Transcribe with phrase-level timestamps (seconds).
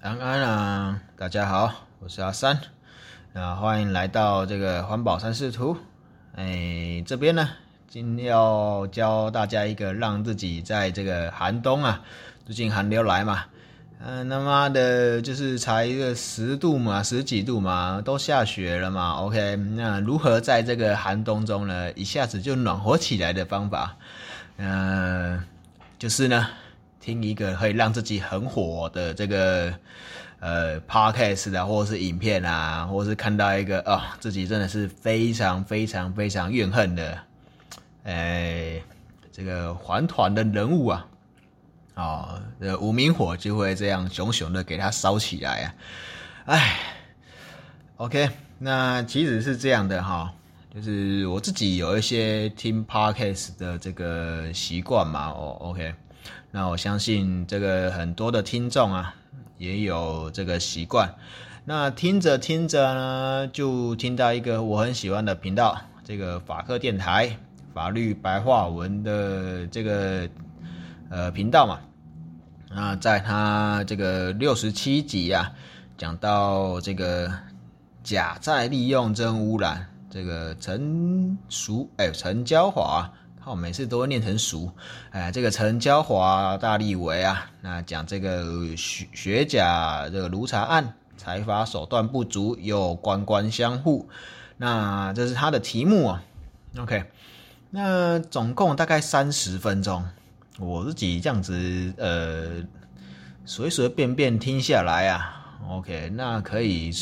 [0.00, 2.56] 安安啊，大家好，我是阿三，
[3.32, 5.76] 那欢迎来到这个环保三视图。
[6.36, 7.48] 哎，这边呢，
[7.88, 12.00] 今天要教大家一个让自己在这个寒冬啊，
[12.46, 13.46] 最近寒流来嘛，
[13.98, 19.14] 嗯，他妈的，就是才一个十度嘛，十几度嘛，都下雪了嘛。
[19.14, 23.96] OK，那如何在这个寒冬中呢，一下子就暖和起来的方法？
[24.58, 25.42] 嗯，
[25.98, 26.46] 就是呢。
[27.00, 29.72] 听一个可以让自己很火的这个
[30.40, 37.18] 呃 podcast 啊，或者是影片啊，或者是看到一个啊自己真的是非常非常非常怨恨的，
[38.04, 38.80] 哎，
[39.32, 41.06] 这个还团的人物啊，
[41.94, 45.74] 哦，这无名火就会这样熊熊的给它烧起来啊，
[46.46, 46.80] 哎
[47.96, 48.28] ，OK，
[48.58, 50.32] 那其实是这样的哈，
[50.74, 55.94] 就是我自己有一些听 podcast 的这个习惯嘛，哦，OK。
[56.50, 59.14] 那我相信这个很多的听众啊，
[59.58, 61.14] 也有这个习惯。
[61.64, 67.36] 那听着听着呢，就听到一个我很喜欢的频道，这个法科电台
[67.74, 70.26] 法律白话文的这个
[71.10, 71.80] 呃频道嘛。
[72.70, 75.52] 那在他这个六十七集啊，
[75.98, 77.30] 讲到这个
[78.02, 83.06] 假债利用真污染，这个陈淑哎陈娇华。
[83.48, 84.70] 我每次都会念成熟，
[85.10, 94.06] 哎，这个陈娇华大立维啊，那讲这个学学甲这个卢查案，财法手段不足又官官相护，
[94.58, 96.22] 那这是他的题目啊。
[96.78, 97.04] OK，
[97.70, 100.04] 那总共大概三十分钟，
[100.58, 102.62] 我自己这样子呃
[103.46, 106.92] 随随便便听下来啊，OK，那可以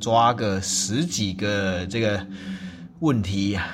[0.00, 2.24] 抓个十几个这个
[3.00, 3.66] 问题啊。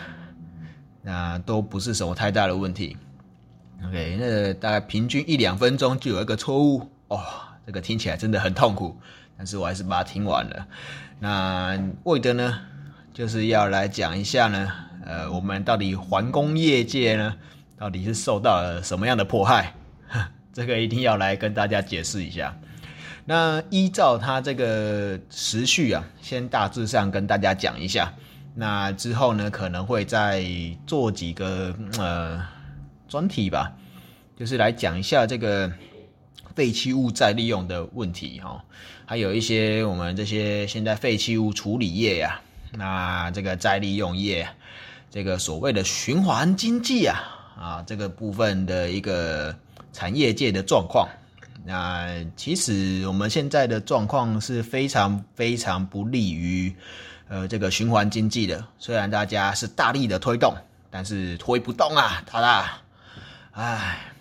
[1.02, 2.96] 那都不是什么太大的问题
[3.84, 7.20] ，OK，那大概平均一两分钟就有一个错误哦，
[7.66, 8.96] 这个听起来真的很痛苦，
[9.36, 10.66] 但是我还是把它听完了。
[11.18, 12.60] 那为的呢，
[13.12, 14.72] 就是要来讲一下呢，
[15.04, 17.34] 呃，我们到底环工业界呢，
[17.76, 19.74] 到底是受到了什么样的迫害？
[20.54, 22.56] 这个一定要来跟大家解释一下。
[23.24, 28.12] 那依照它这个时序啊，先大致上跟大家讲一下。
[28.54, 30.44] 那之后呢，可能会再
[30.86, 32.42] 做几个呃
[33.08, 33.72] 专题吧，
[34.36, 35.72] 就是来讲一下这个
[36.54, 38.62] 废弃物再利用的问题哈，
[39.06, 42.42] 还有一些我们这些现在废弃物处理业呀，
[42.72, 44.46] 那这个再利用业，
[45.10, 47.20] 这个所谓的循环经济啊
[47.56, 49.56] 啊这个部分的一个
[49.94, 51.08] 产业界的状况，
[51.64, 56.70] 那其实我们现在的状况是非常非常不利于。
[57.28, 60.54] 呃，这个循环经济的，虽然大家是大力的推动，
[60.90, 62.82] 但是推不动啊，他啦，
[63.52, 64.12] 唉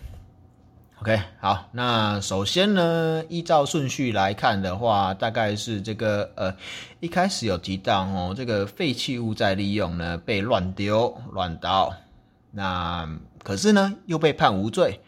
[1.00, 6.56] ，OK，好，那首先呢，依照顺序来看的话，大概是这个呃，
[7.00, 11.94] 一开始有提到哦，这个废弃物再利用呢被乱丢乱倒，
[12.50, 13.08] 那
[13.42, 15.00] 可是呢又被判无罪，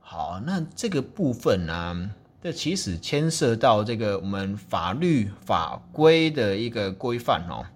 [0.00, 2.10] 好，那这个部分呢？
[2.40, 7.66] 这其实牵涉到这个我们法律法规的一个规范哦。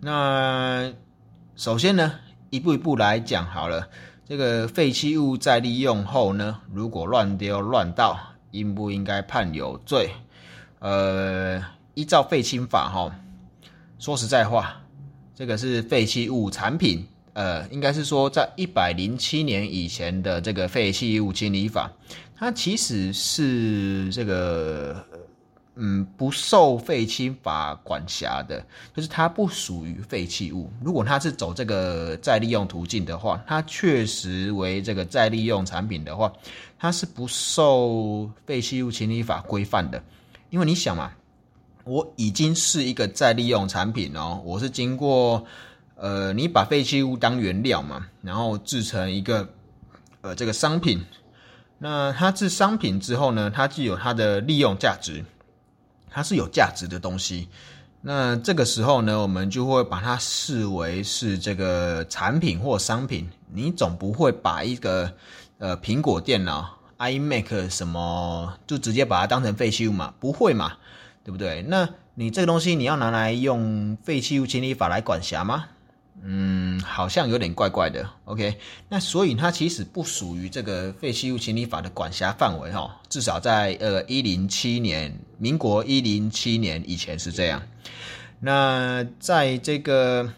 [0.00, 0.92] 那
[1.56, 2.12] 首先呢，
[2.50, 3.88] 一步一步来讲好了。
[4.28, 8.18] 这个废弃物再利用后呢，如果乱丢乱倒，
[8.52, 10.10] 应不应该判有罪？
[10.78, 11.60] 呃，
[11.94, 13.12] 依照废弃法哈，
[13.98, 14.82] 说实在话，
[15.34, 17.06] 这个是废弃物产品。
[17.32, 21.90] 呃，应该是说在一百零七年以前的这个废弃物清理法。
[22.38, 25.02] 它其实是这个，
[25.76, 28.62] 嗯，不受废弃法管辖的，
[28.94, 30.70] 就是它不属于废弃物。
[30.82, 36.30] 如果它是走这个再利用途径的话，它确实为这个再利用产品的话，
[36.78, 40.02] 它是不受废弃物清理法规范的。
[40.50, 41.10] 因为你想嘛，
[41.84, 45.42] 我已经是一个再利用产品哦，我是经过，
[45.94, 49.48] 呃，你把废弃物当原料嘛，然后制成一个，
[50.20, 51.02] 呃，这个商品。
[51.78, 55.24] 那它是商品之后呢，它具有它的利用价值，
[56.10, 57.48] 它是有价值的东西。
[58.00, 63.28] 那这个时候呢，我们就会把它视为是这个产品或商品。
[63.52, 65.12] 你总不会把一个
[65.58, 70.14] 呃苹果电脑 iMac 什么就直接把它当成废弃物嘛？
[70.18, 70.74] 不会嘛，
[71.24, 71.62] 对不对？
[71.68, 75.66] 那你这个东西你要拿来用废弃物清理法来管辖吗？
[76.22, 78.08] 嗯，好像有点怪怪的。
[78.24, 78.56] OK，
[78.88, 87.62] 那所以它其实不属于这个废弃物清理法的管辖范围哈，至少在呃一零七年，民国一零七年以前是这样。
[88.40, 90.28] 那在这个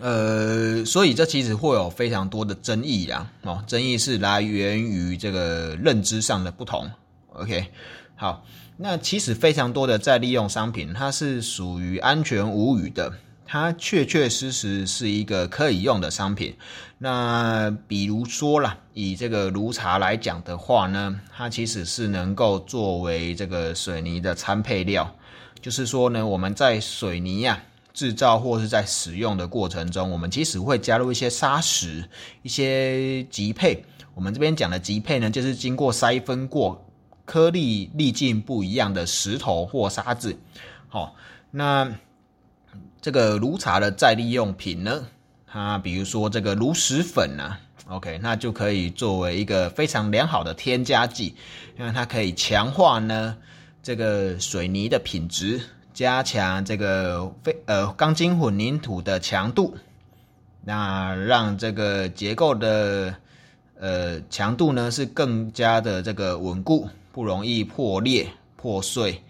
[0.00, 3.30] 呃，所以这其实会有非常多的争议呀。
[3.42, 6.90] 哦，争议是来源于这个认知上的不同。
[7.34, 7.66] OK，
[8.14, 8.44] 好，
[8.76, 13.12] 那其实非常多的再利用商品，它是属于安全无虞的，
[13.52, 16.56] 它确确实实是一个可以用的商品。
[16.96, 25.14] 那比如说啦，以这个炉茶来讲的话呢，它其实是能够作为这个水泥的参配料，
[25.60, 27.62] 就是说呢，我们在水泥呀
[27.92, 32.08] 制造或是在使用的过程中，我们其实会加入一些砂石、
[32.40, 33.84] 一些极配。
[34.14, 36.82] 我们这边讲的极配呢，就是经过筛分过。
[37.26, 40.38] 颗粒粒径不一样的石头或沙子，
[40.88, 41.14] 好，
[41.50, 41.92] 那
[43.02, 45.04] 这个炉茶的再利用品呢？
[45.46, 47.58] 它比如说这个炉石粉呢
[47.88, 51.34] ，OK，那就可以作为一个非常良好的添加剂，
[51.76, 53.36] 因为它可以强化呢
[53.82, 55.60] 这个水泥的品质，
[55.92, 59.76] 加强这个非呃钢筋混凝土的强度，
[60.64, 63.14] 那让这个结构的
[63.78, 66.88] 呃强度呢是更加的这个稳固。
[67.14, 68.26] 不容易破裂
[68.56, 69.22] 破碎，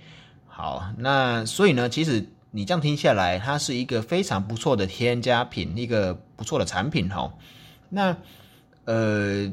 [0.46, 7.32] 好，那所以呢，其实你这样听下来，它是一个非常不错的添加品，一个不错的产品哈。
[7.88, 8.16] 那
[8.84, 9.50] 呃，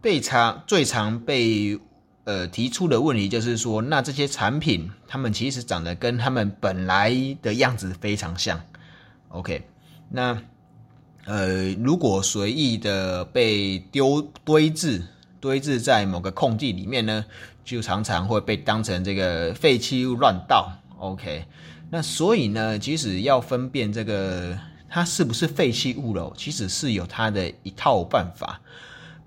[0.00, 1.78] 被常最常被
[2.24, 8.60] 呃提出的问题就是说，那这些产品它们其实长得跟它们本来的样子非常像。
[9.28, 9.68] OK，
[10.08, 10.40] 那
[11.26, 15.02] 呃，如果随意的被丢堆置
[15.40, 17.24] 堆置在某个空地里面呢？
[17.62, 21.44] 就常常会被当成这个废弃物乱倒，OK？
[21.90, 24.56] 那所以呢，其实要分辨这个
[24.88, 28.60] 它是不是废弃物了，其实是有它的一套办法，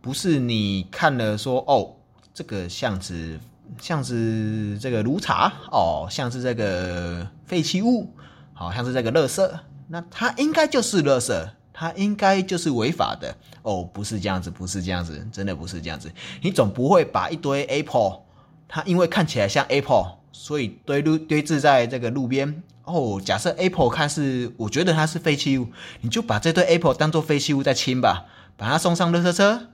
[0.01, 1.95] 不是你看了说哦，
[2.33, 3.39] 这个像是
[3.79, 8.13] 像是这个炉茶哦，像是这个废弃物，
[8.53, 9.59] 好像是这个垃圾，
[9.89, 11.49] 那它应该就是垃圾。
[11.75, 16.09] 它应该就是违法的哦，不是这样子，不是这样子，真的不是这样子。
[16.43, 18.19] 你总不会把一堆 Apple，
[18.67, 23.21] 它因为看起来像 Apple，所以堆路堆置在这个路边哦。
[23.23, 25.69] 假设 Apple 看是，我觉得它是废弃物，
[26.01, 28.25] 你就把这堆 Apple 当做废弃物再清吧，
[28.57, 29.67] 把它送上垃圾车，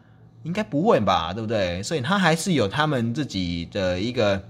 [0.43, 1.81] 应该不会吧，对不对？
[1.81, 4.43] 所以它还是有他们自己的一个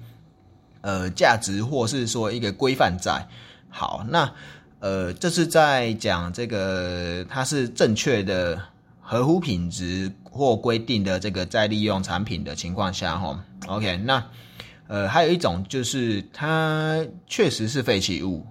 [0.81, 3.25] 呃价值，或是说一个规范在。
[3.69, 4.29] 好，那。
[4.81, 8.57] 呃，这是在讲这个它是正确的、
[9.01, 14.25] 合乎品质或规定的这个再利用产品的情况下，哈，OK，那
[14.89, 18.44] 呃，还有一种就是它确实是废弃物，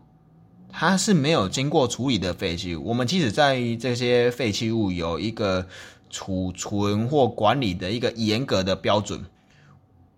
[0.71, 2.85] 它是没有经过处理的废弃物。
[2.85, 5.67] 我们其实在这些废弃物有一个
[6.09, 9.25] 储存或管理的一个严格的标准。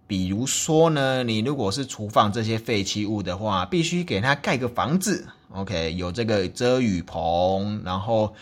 [0.06, 8.34] 比如说呢，你如果是厨放这些废弃物的话，必须给它盖个房子，OK，有这个遮雨棚，然后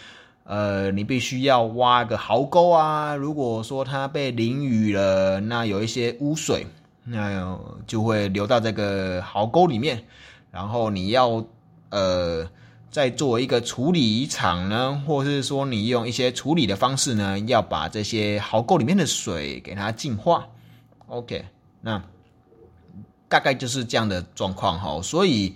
[0.43, 3.15] 呃，你必须要挖个壕沟啊。
[3.15, 6.67] 如果说它被淋雨了，那有一些污水，
[7.11, 10.05] 那就会流到这个壕沟里面，
[10.51, 11.45] 然后你要
[11.89, 12.47] 呃
[12.91, 20.47] 再做一个处理厂呢，或者是说你用一些处理的方式呢，要把这些壕沟里面的水给它净化
[21.07, 21.45] ，OK。
[21.81, 22.03] 那
[23.29, 25.55] 大概就是这样的状况哈，所以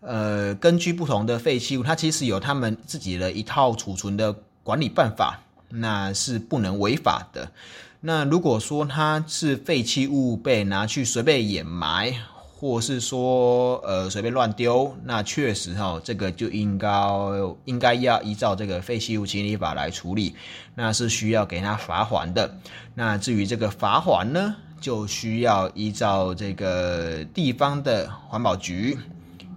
[0.00, 7.50] 呃，根据不同的废弃物，它其实有他们自己的一套储存的管理办法，那是不能违法的。
[8.06, 12.14] 那如果说它是废弃物被拿去随便掩埋，
[12.54, 16.90] 或是说呃随便乱丢，那确实哈，这个就应该
[17.64, 20.34] 应该要依照这个废弃物清理法来处理，
[20.74, 22.58] 那是需要给他罚款的。
[22.94, 24.54] 那至于这个罚款呢？
[24.80, 28.98] 就需要依照这个地方的环保局，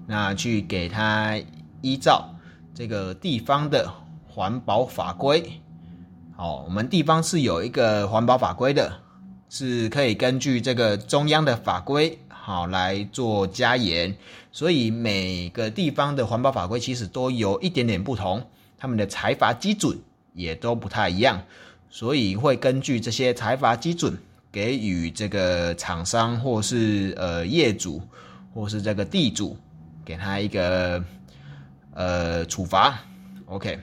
[0.06, 1.38] 那去给他
[1.82, 2.34] 依照
[2.74, 3.92] 这个地方的
[4.26, 5.60] 环保法规。
[6.38, 8.94] 哦，我们地方是有一个环保法规的，
[9.50, 14.16] 是可以根据这个中央的法规好来做加严。
[14.52, 18.42] 所以每个地方的环保法规其实都有一点点不同，
[18.78, 20.00] 他们的财罚基准
[20.34, 21.42] 也都不太一样，
[21.90, 24.18] 所以会根据这些财罚基准。
[24.50, 28.02] 给予这个厂商或是呃业主
[28.54, 29.56] 或是这个地主，
[30.04, 31.04] 给他一个
[31.94, 32.98] 呃处罚
[33.46, 33.78] ，OK，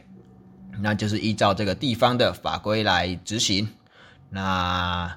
[0.81, 3.69] 那就是依照这个地方的法规来执行。
[4.31, 5.17] 那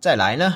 [0.00, 0.54] 再来呢，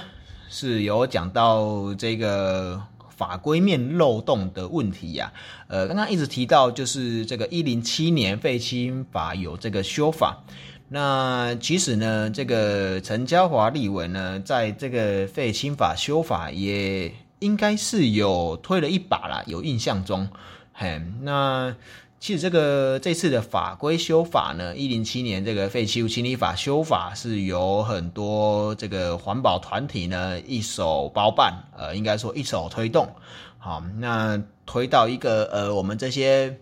[0.49, 5.33] 是有讲到这个法规面漏洞的问题呀。
[5.69, 10.45] 呃，刚刚一直提到就是这个一零七年废青法有这个修法。
[10.93, 20.29] 那其实呢，这个陈嘉华立委呢，在这个废青法修法也应该是有推了一把啦，有印象中，
[20.73, 21.75] 嘿，那
[22.21, 33.09] 其实这个这次的法规修法呢，一零七年这个废弃物清理法修法是由很多这个环保团体呢一手包办，呃，应该说一手推动。
[33.57, 36.59] 好，那推到一个呃，我们这些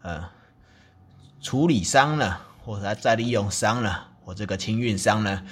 [0.00, 0.30] 呃
[1.42, 3.94] 处理商呢，或者再利用商呢，
[4.24, 5.42] 或这个清运商呢，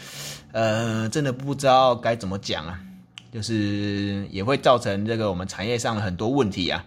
[0.52, 2.80] 呃，真的不知道该怎么讲啊，
[3.30, 6.82] 就是也会造成这个我们产业上的很多问题啊。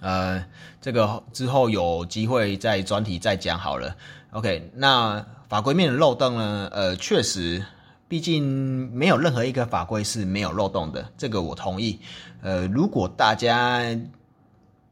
[0.00, 0.44] 呃，
[0.80, 3.96] 这个之后有机会再专题再讲好了。
[4.30, 6.68] OK，那法规面的漏洞呢？
[6.72, 7.66] 呃，确实，
[8.08, 8.42] 毕竟
[8.92, 11.98] 没有任何一个法规是没有漏洞的，这个我同意。
[12.40, 13.82] 呃，如果大家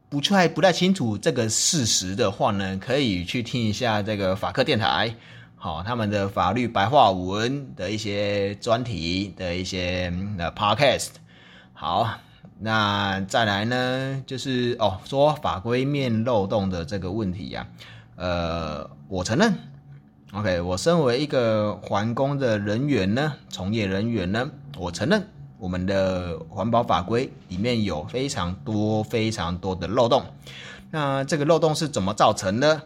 [0.09, 5.15] 不太不太清楚这个事实的话呢，可以去听一下这个法科电台，
[5.55, 11.09] 好，他们的法律白话文的一些专题的一些呃 Podcast，
[11.73, 12.19] 好。
[12.61, 17.65] 那再来呢，就是哦，说法规面漏洞的这个问题呀，
[18.17, 19.53] 呃，我承认
[20.33, 25.25] ，OK，我身为一个环工的人员呢，从业人员呢，我承认
[25.57, 30.25] 我们的环保法规里面有非常多非常多的漏洞。
[30.91, 32.81] 那这个漏洞是怎么造成的？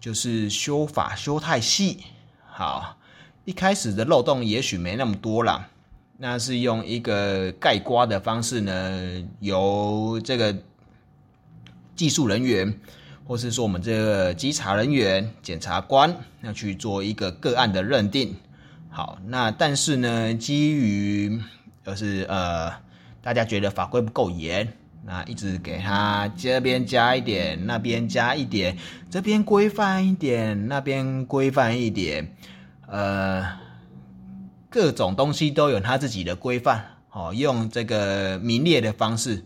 [0.00, 2.04] 就是修法修太细。
[2.44, 2.98] 好，
[3.46, 5.70] 一开始的漏洞也许没那么多啦。
[6.16, 10.54] 那是用一个盖刮的方式呢，由这个
[11.96, 12.72] 技术人员，
[13.26, 18.36] 或是说我们这个稽查人员、检察官，要去做一个个案的认定。
[18.90, 21.40] 好，那但是呢，基于
[21.84, 22.72] 就是呃，
[23.20, 24.72] 大家觉得法规不够严，
[25.04, 28.78] 那一直给他这边加一点，那边加一点，
[29.10, 32.32] 这边规范一点，那边规范一点，
[32.86, 33.63] 呃。
[34.74, 39.44] 各种东西都有它自己的规范，哦，用这个名列的方式，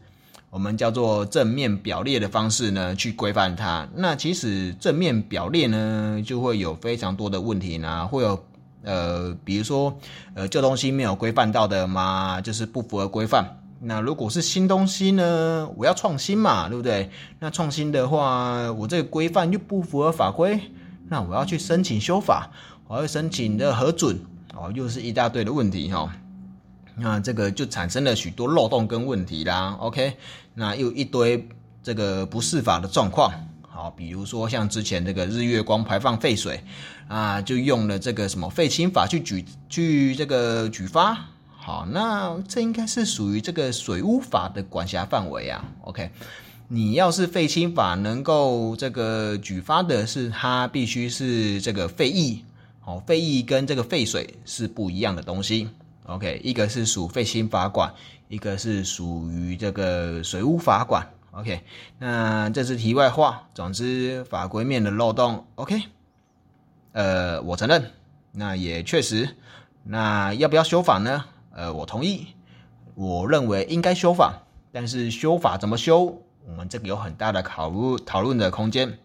[0.48, 3.86] 我们叫做正面表列的方式呢，去规范它。
[3.94, 8.42] 那其实正面表列呢，就会有非常多的问题呢，会有
[8.82, 9.94] 呃，比如说
[10.32, 13.44] 呃，旧东西没有规范到的嘛，就是不符合规范。
[13.82, 17.10] 那如果是新东西呢，我要创新嘛，对不对？
[17.38, 20.58] 那创新的话，我这个规范又不符合法规，
[21.10, 22.50] 那我要去申请修法，
[22.86, 24.18] 我要申请的核准。
[24.60, 26.12] 哦，又是一大堆的问题哈，
[26.96, 29.76] 那这个就产生了许多漏洞跟问题啦。
[29.78, 30.16] OK，
[30.54, 31.48] 那又一堆
[31.80, 33.32] 这个不适法的状况。
[33.62, 36.60] 好，比如说像之前这个日月光排放废水
[37.06, 41.16] 啊，就用了这个什么废清法去举去这个举发。
[41.56, 45.64] 好，那这应该是属于这个水污法的管辖范围啊。
[45.82, 46.10] OK，
[46.66, 52.40] 你要是废清法能够这个举发的是，它必须是这个废液。
[52.88, 55.68] 哦，废液跟这个废水是不一样的东西。
[56.06, 57.92] OK，一个是属废氢法管，
[58.28, 61.06] 一个是属于这个水污法管。
[61.32, 61.60] OK，
[61.98, 63.46] 那这是题外话。
[63.52, 65.82] 总之，法规面的漏洞，OK，
[66.92, 67.90] 呃，我承认，
[68.32, 69.36] 那也确实。
[69.82, 71.26] 那要不要修法呢？
[71.50, 72.28] 呃，我同意，
[72.94, 77.70] 我认为应该修法，但是修法怎么修，我们这个有很大的考
[78.06, 78.98] 讨论的空间。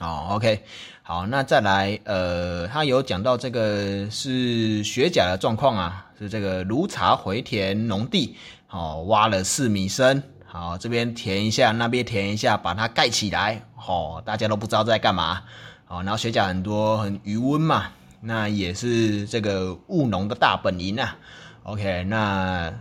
[0.00, 0.64] 哦，OK，
[1.02, 8.34] 好，那再来，呃，他有讲到这个是雪甲的状况啊，是这个芦茶回填农地，
[8.70, 15.42] 哦，挖了四米深，好，这边填一下，那边填一下，把它盖起来，哦，大家都不知道在干嘛，
[15.86, 17.88] 哦，然后雪甲很多，很余温嘛，
[18.22, 21.18] 那也是这个务农的大本营啊
[21.64, 22.72] ，OK，那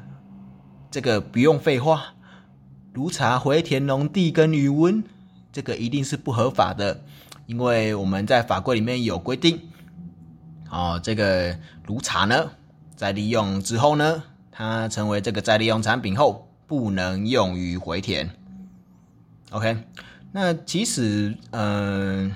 [0.90, 2.14] 这个不用废话，
[2.94, 5.04] 芦茶回填农地跟余温。
[5.52, 7.02] 这个一定是不合法的，
[7.50, 9.60] 因为我们在法规里面有规定，
[10.70, 12.52] 哦，这个炉茶呢，
[12.96, 18.30] 在利用之后呢，它成为这个再利用产品后，不能用于回填。
[19.50, 19.78] OK，
[20.32, 22.32] 那其实，嗯，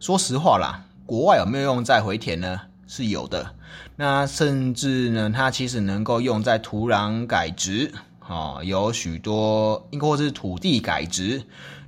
[0.00, 2.62] 说实话啦，国外有没有用再回填呢？
[2.88, 3.54] 是有的。
[3.94, 7.92] 那甚至呢，它其实能够用在土壤改植，
[8.26, 11.44] 哦，有许多，应该是土地改植。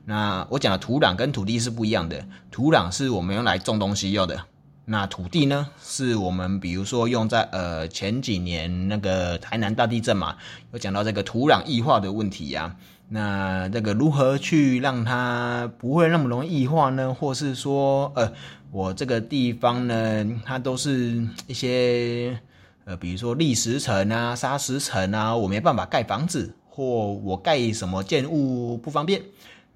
[0.09, 4.43] 那我讲的土壤跟土地是不一样的，土壤是我们用来种东西用的，
[4.87, 10.37] 那土地呢，是我们比如说用在呃前几年那个台南大地震嘛，
[10.73, 12.75] 有讲到这个土壤异化的问题呀，
[13.11, 17.13] 那这个如何去让它不会那么容易异化呢？
[17.13, 18.33] 或是说呃
[18.71, 22.41] 我这个地方呢，它都是一些
[22.87, 29.21] 呃比如说砾石层啊、砂石层啊，我没办法盖房子，或我盖什么建物不方便。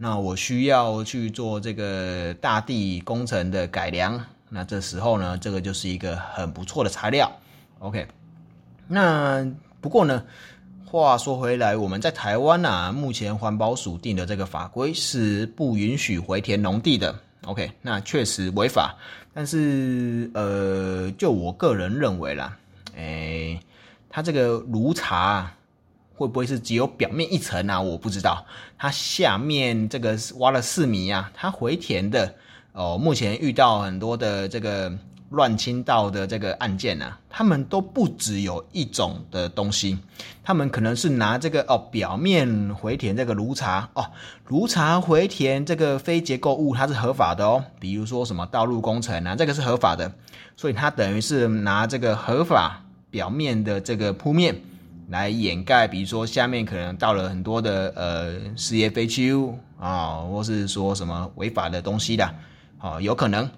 [0.02, 7.30] 那我需要去做这个大地工程的改良，那这时候呢，这个就是一个很不错的材料。
[7.78, 8.08] OK，
[8.88, 9.48] 那
[9.80, 10.24] 不过呢，
[10.84, 17.14] 话说回来，我们在台湾啊，目前环保署定的这个法规是不允许回填农地的。
[17.44, 18.96] OK，那确实违法。
[19.32, 22.58] 但是呃，就我个人认为啦，
[22.96, 23.56] 哎，
[24.10, 25.48] 它这个炉茶
[26.22, 27.80] 会不会是只有表面一层啊？
[27.80, 28.46] 我不知道。
[28.78, 32.34] 它下面这个挖了四米啊，它回填的
[32.72, 34.92] 哦，目前遇到很多的这个。
[35.32, 39.98] 乱倾倒的这个案件呢，他们都不只有一种的东西，
[40.44, 44.04] 他们可能是拿这个哦表面回填这个炉茶哦，
[44.48, 47.64] 炉茶回填这个非结构物，它是合法的哦。
[47.80, 50.12] 比如说什么道路工程啊，这个是合法的，
[50.54, 54.60] 所以它等于是拿这个合法表面的这个铺面
[55.12, 62.34] 来掩盖，比如说下面可能到了很多的呃事业废弃物啊，或是说什么违法的东西的，
[62.80, 63.48] 哦，有可能。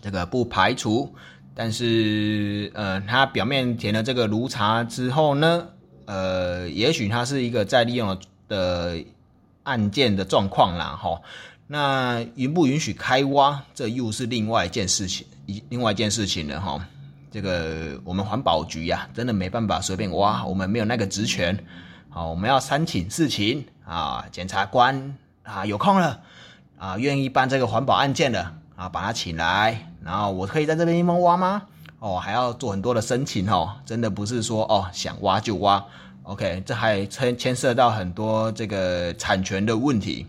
[0.00, 1.12] 这个不排除，
[1.54, 5.66] 但是呃，它表面填了这个炉茶之后呢，
[6.04, 8.16] 呃，也许它是一个再利用
[8.46, 8.96] 的
[9.64, 11.20] 案件的状况啦，哈。
[11.66, 16.86] 那允不允许开挖，这又是另外一件事情，一另外一件事情了，哈。
[17.30, 21.58] 这个我们环保局呀，真的没办法随便挖，我们没有那个职权，
[22.08, 26.20] 好，我们要三请四请啊，检察官啊有空了
[26.78, 28.54] 啊，愿意办这个环保案件的。
[28.78, 31.62] 啊，把他请来，然后我可以在这边地方挖吗？
[31.98, 35.84] 哦，还要做很多的申请哦，真的不是说哦想挖就挖。
[36.22, 40.24] OK，这还牵牵涉到很多这个产权的问题，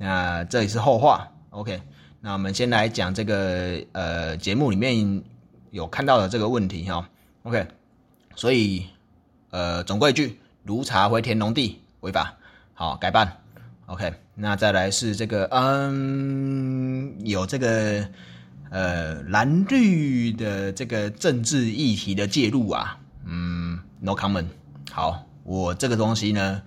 [0.00, 1.28] 那这也是后话。
[1.50, 1.80] OK，
[2.20, 5.22] 那我们先来讲这个呃节目里面
[5.72, 7.08] 有看到的这个问题哈。
[7.44, 7.66] OK，
[8.36, 8.86] 所以
[9.50, 12.34] 呃总归一句，如茶回填农地违法，
[12.74, 13.38] 好改办。
[13.86, 18.06] OK，那再来是这个，嗯，有这个
[18.70, 24.46] 呃蓝绿的这个政治议题的介入啊，嗯，No comment。
[24.90, 26.62] 好，我这个东西呢，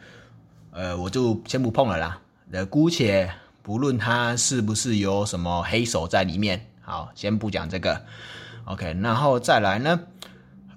[0.72, 2.20] 呃，我就先不碰了啦。
[2.52, 3.32] 呃，姑且
[3.62, 8.02] 不论它是不是有什么黑手在里面，好，先不讲这个。
[8.66, 10.00] OK，然后再来呢，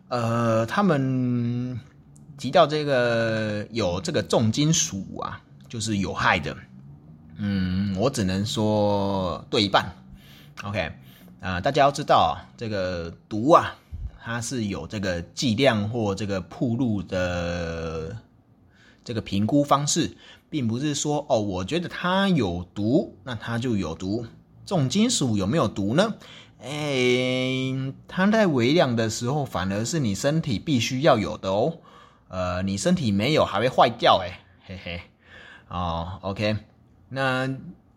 [0.09, 1.79] 呃，他们
[2.39, 5.41] 提到这个有这个重金属啊。
[5.69, 6.57] 就是有害的，
[7.37, 9.85] 嗯，我只能说对一半
[10.65, 10.91] ，OK，
[11.43, 13.77] 啊，大家要知道这个毒啊，
[14.19, 18.17] 它是有这个剂量或这个铺路的
[19.05, 20.17] 这个评估方式，
[20.49, 24.25] 并不是说哦，我觉得它有毒，那它就有毒。
[24.65, 26.15] 重金属有没有毒呢？
[26.61, 31.79] 哎，它在微量的时候，反而是你身体必须要有的哦，
[32.29, 35.01] 呃，你身体没有还会坏掉，哎，嘿嘿。
[35.69, 36.57] 哦，OK，
[37.11, 37.49] 那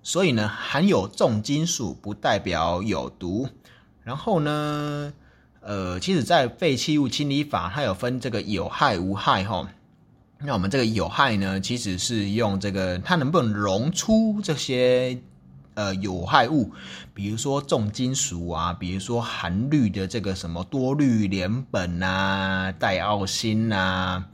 [0.04, 3.48] 所以呢，含有重金属不代表有毒。
[4.04, 5.14] 然后呢，
[5.62, 9.68] 呃，其实，在废弃物清理法，它有分这个有害无害哈。
[10.40, 15.22] 那我们这个有害呢，其实是用这个它能不能溶出这些
[15.76, 16.72] 呃有害物，
[17.14, 24.28] 比如说重金属啊，比如说含氯的这个什么多氯联苯啊、戴奥辛啊。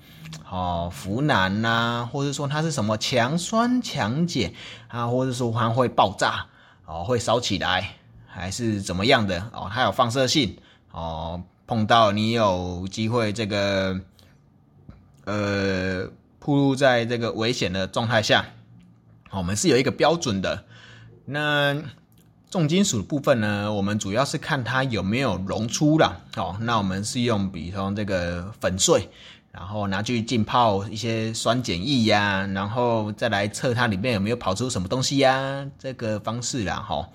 [0.50, 4.52] 哦，呋喃呐，或者说它是什么强酸强碱
[4.90, 6.46] 啊，或者说它会爆炸
[6.86, 7.96] 哦，会烧起来，
[8.28, 9.70] 还是怎么样的哦？
[9.74, 10.58] 它有放射性
[10.92, 14.02] 哦，碰到你有机会这个
[15.24, 16.08] 呃，
[16.40, 18.46] 暴露在这个危险的状态下，
[19.32, 20.66] 我们是有一个标准的。
[21.30, 21.76] 那
[22.50, 26.56] 重金属部分呢，我们主要是看它有没有溶出了哦。
[26.62, 29.10] 那我们是用，比方这个粉碎。
[29.50, 37.10] 然后拿去浸泡一些酸碱液呀，然后再来测它里面有没有跑出什么东西呀，这个方式啦哈。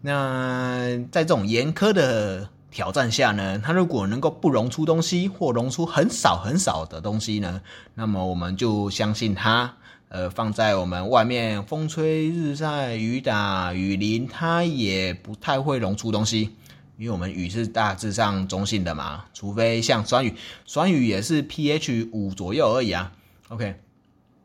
[0.00, 7.60] 那在这种严苛的挑战下呢，它如果能够不溶出东西，或溶出很少很少的东西呢，
[7.94, 9.74] 那么我们就相信它，
[10.10, 16.56] 呃，放在我们外面风吹日晒雨打雨淋，它也不太会溶出东西。
[16.98, 20.34] 因为我们雨是大致上中性的嘛，除非像酸雨，
[20.66, 23.12] 酸雨也是 pH 五左右而已啊。
[23.50, 23.76] OK，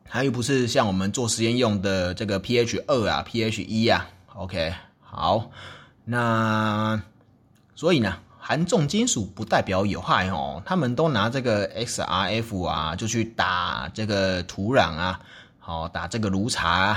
[0.04, 4.08] 它又不是像我们做实验用的这个 pH 二啊，pH 一啊。
[4.34, 5.50] OK，好，
[6.04, 7.02] 那
[7.74, 10.62] 所以呢，含重金属不代表有害哦。
[10.64, 15.20] 他们都拿这个 XRF 啊，就去打这个土壤啊，
[15.66, 16.96] 好打这个炉茶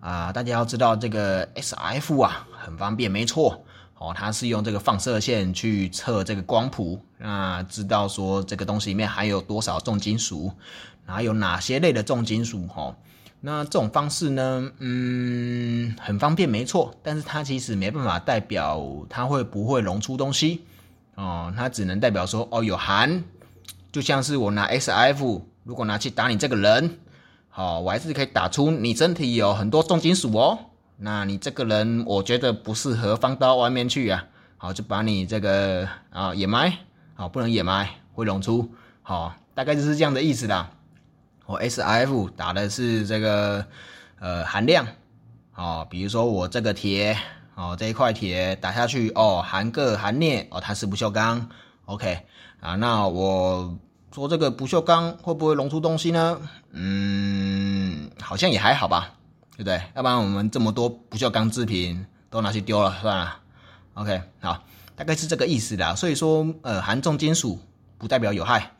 [0.00, 0.32] 啊。
[0.32, 3.62] 大家要知道这个 XRF 啊，很方便，没错。
[3.98, 10.52] 哦，它是用这个放射线去测这个光谱，那知道说这个东西里面含有多少重金属，
[11.06, 12.94] 然后有哪些类的重金属，哈，
[13.40, 20.66] 那这种方式呢，嗯，很方便，没错，但是它其实没办法代表它会不会溶出东西，
[21.14, 23.24] 哦，它只能代表说，哦，有含，
[23.90, 26.98] 就像是我拿 S F 如果拿去打你这个人，
[27.56, 30.58] 好，我还是可以打出你身体有很多重金属哦。
[30.98, 34.22] 那你这个人，我觉得不适合放到外面去啊。
[34.58, 36.70] 好，就把你这个啊掩埋，
[37.14, 38.70] 好，不能掩埋，会溶出。
[39.00, 40.70] 好，大概就是这样的意思啦。
[41.46, 43.64] 我 SIF 打的是这个
[44.20, 44.86] 呃含量，
[45.54, 47.16] 哦，比如说我这个铁，
[47.54, 51.48] 哦这一块铁打下去，哦含铬含镍，哦它是不锈钢
[51.86, 52.18] ，OK
[52.60, 53.74] 啊，那我
[54.12, 56.40] 说这个不锈钢会不会溶出东西呢？
[56.72, 59.12] 嗯，好像也还好吧。
[59.58, 59.80] 对不对？
[59.94, 63.38] 要不然我们这么多不锈钢制品都拿去丢了算了。
[63.94, 64.62] OK，好，
[64.94, 65.94] 大概是这个意思啦。
[65.94, 67.58] 所以说，呃，含重金属
[67.96, 68.72] 不代表有害。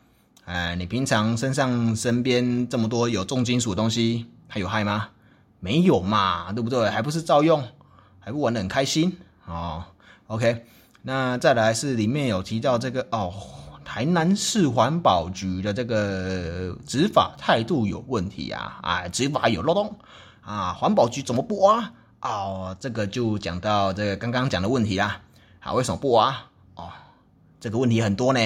[0.45, 5.09] 哎，你平常身上身边这么多有重金属的东西，它有害吗？
[5.59, 6.87] 没有嘛，对不对？
[6.91, 7.67] 还不是照用，
[8.19, 9.83] 还不玩得很开心哦。
[10.27, 10.63] OK，
[11.01, 13.33] 那再来是里面有提到这个哦，
[13.87, 19.95] 台南市环保局的这个执法态度有问题啊，啊，执法有漏洞。
[20.41, 21.89] 啊，环保局怎么不挖？
[22.21, 25.21] 哦，这个就讲到这个刚刚讲的问题啦。
[25.59, 26.35] 好，为什么不挖？
[26.75, 26.89] 哦，
[27.61, 28.39] 这个问题很多呢。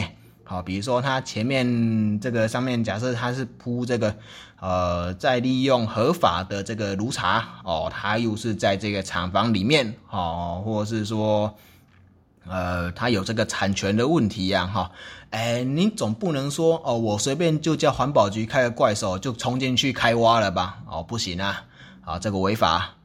[0.44, 4.16] 好，比如说它前面这个上面，假设它是铺这个，
[4.60, 11.56] 呃，在利用合法的这个炉茶，哦，它又是在这个厂房里面，哦，或者是说，
[12.48, 14.92] 呃，它有这个产权的问题呀，哈。
[15.30, 20.80] 哎，你总不能说，哦，我随便就叫环保局开个怪兽就冲进去开挖了吧？
[20.88, 21.64] 哦，不行啊。
[22.04, 22.96] 啊，这个违法，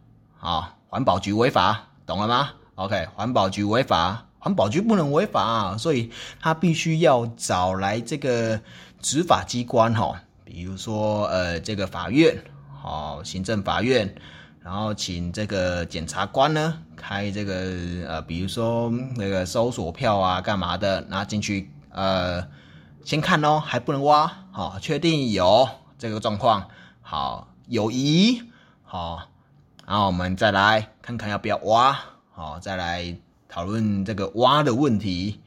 [0.41, 8.59] 啊，环保局违法，懂了吗？OK，环保局违法，环保局不能违法，所以他必须要找来这个
[9.01, 12.43] 执法机关，哈，比如说呃，这个法院，
[12.81, 14.13] 好，行政法院，
[14.67, 17.55] 然后请这个检察官呢开这个
[18.09, 22.45] 呃，比如说那个搜索票啊，干嘛的，拿进去，呃，
[23.05, 26.69] 先看哦，还不能挖，好，确定有这个状况，
[27.01, 28.43] 好，有疑。
[28.83, 29.29] 好，
[29.87, 31.97] 然后我们再来看看要不要挖，
[32.33, 33.17] 好，再来
[33.49, 35.43] 讨论这个挖的问题。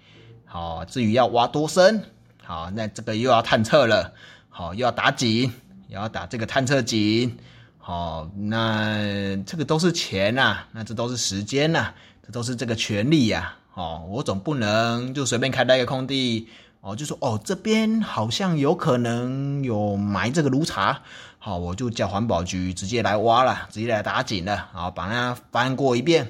[0.45, 2.05] 好，至于要挖多深，
[2.41, 4.13] 好，那这个又要探测了，
[4.47, 5.51] 好，又要打井，
[5.89, 7.37] 也要打这个探测井，
[7.79, 16.47] 好，那这个都是钱呐，那这都是时间呐，这都是这个权利呀，哦，我总不能就随便开那个空地。
[16.81, 21.01] 哦，就说哦，这边好像有可能有埋这个炉茶，
[21.37, 26.23] 好，我就叫环保局直接来挖了，直接来打井了，好，把它翻过一遍，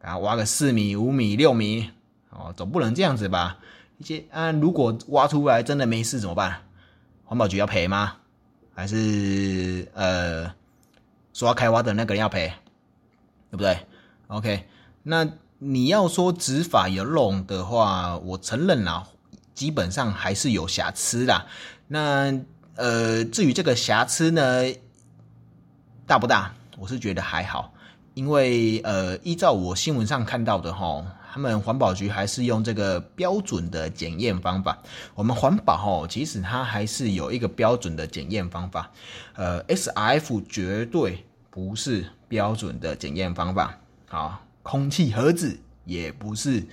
[0.00, 1.90] 给它挖个四米、五米、六米，
[2.30, 3.58] 哦，总不能这样子吧？
[3.98, 6.62] 一些啊，如果挖出来真的没事怎么办？
[7.26, 8.14] 环保局要赔吗？
[8.74, 10.50] 还是呃，
[11.40, 12.52] 抓开挖的那个人要赔，
[13.50, 13.78] 对不对
[14.26, 14.68] ？OK，
[15.02, 15.26] 那
[15.56, 19.08] 你要说执法有漏的话，我承认啦。
[19.54, 21.46] 基本上还是有瑕疵啦。
[21.88, 22.38] 那
[22.74, 24.64] 呃，至于这个瑕疵呢，
[26.06, 26.54] 大不大？
[26.76, 27.72] 我是觉得还好，
[28.12, 34.78] 因为呃，依照我新闻上看到的哈，他们环保局还是用这个标准的检验方法。
[35.14, 38.90] 我们环保哈，其实它还是有一个标准的检验方法。
[39.36, 43.78] 呃，S F 绝对不是标准的检验方法。
[44.08, 46.66] 好，空气盒子也不是。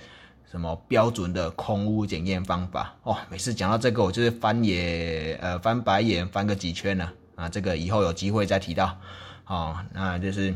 [0.50, 3.14] 什么标准的空污检验方法哦？
[3.28, 7.46] 每次讲到这个，我就是翻眼呃翻白眼翻个几圈了啊！
[7.50, 8.98] 这个以后有机会再提到。
[9.44, 10.54] 好，那就是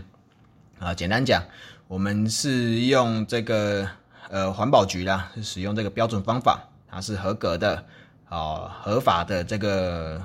[0.79, 1.45] 啊，简单讲，
[1.89, 3.87] 我们是用这个
[4.31, 7.85] 呃环保局啦，是使用这个标准方法，它是合格的，
[8.31, 10.23] 哦，合法的这个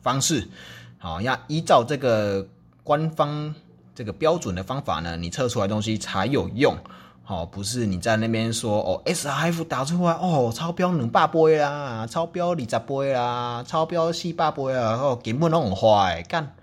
[0.00, 0.48] 方式，
[0.96, 2.48] 好，要依照这个
[2.84, 3.54] 官方
[3.94, 6.76] 这个标准的方法呢，你测出来东西才有用。
[7.24, 16.54] 好，不是你在那边说哦，S F 打出来哦，超标两百倍啦，超标二十倍啦，超标四百倍啊，哦，根本都很坏，干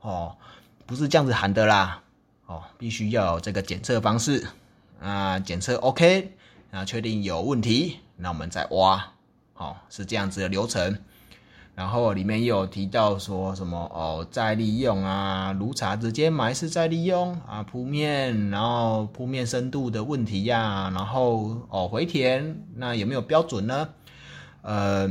[0.00, 0.36] 哦，
[0.84, 2.02] 不是这样子喊的啦，
[2.46, 4.46] 哦，必须要有这个检测方式
[5.00, 6.36] 啊，检测 OK
[6.70, 9.12] 啊，确定有问题，那我们再挖，
[9.54, 10.98] 好，是这样子的流程。
[11.82, 23.88] 然后里面又有提到说什么哦，再利用啊，炉茶直接埋是再利用啊，铺面，然后铺面深度的问题呀，然后哦回填，那有没有标准呢？
[24.62, 25.10] 呃，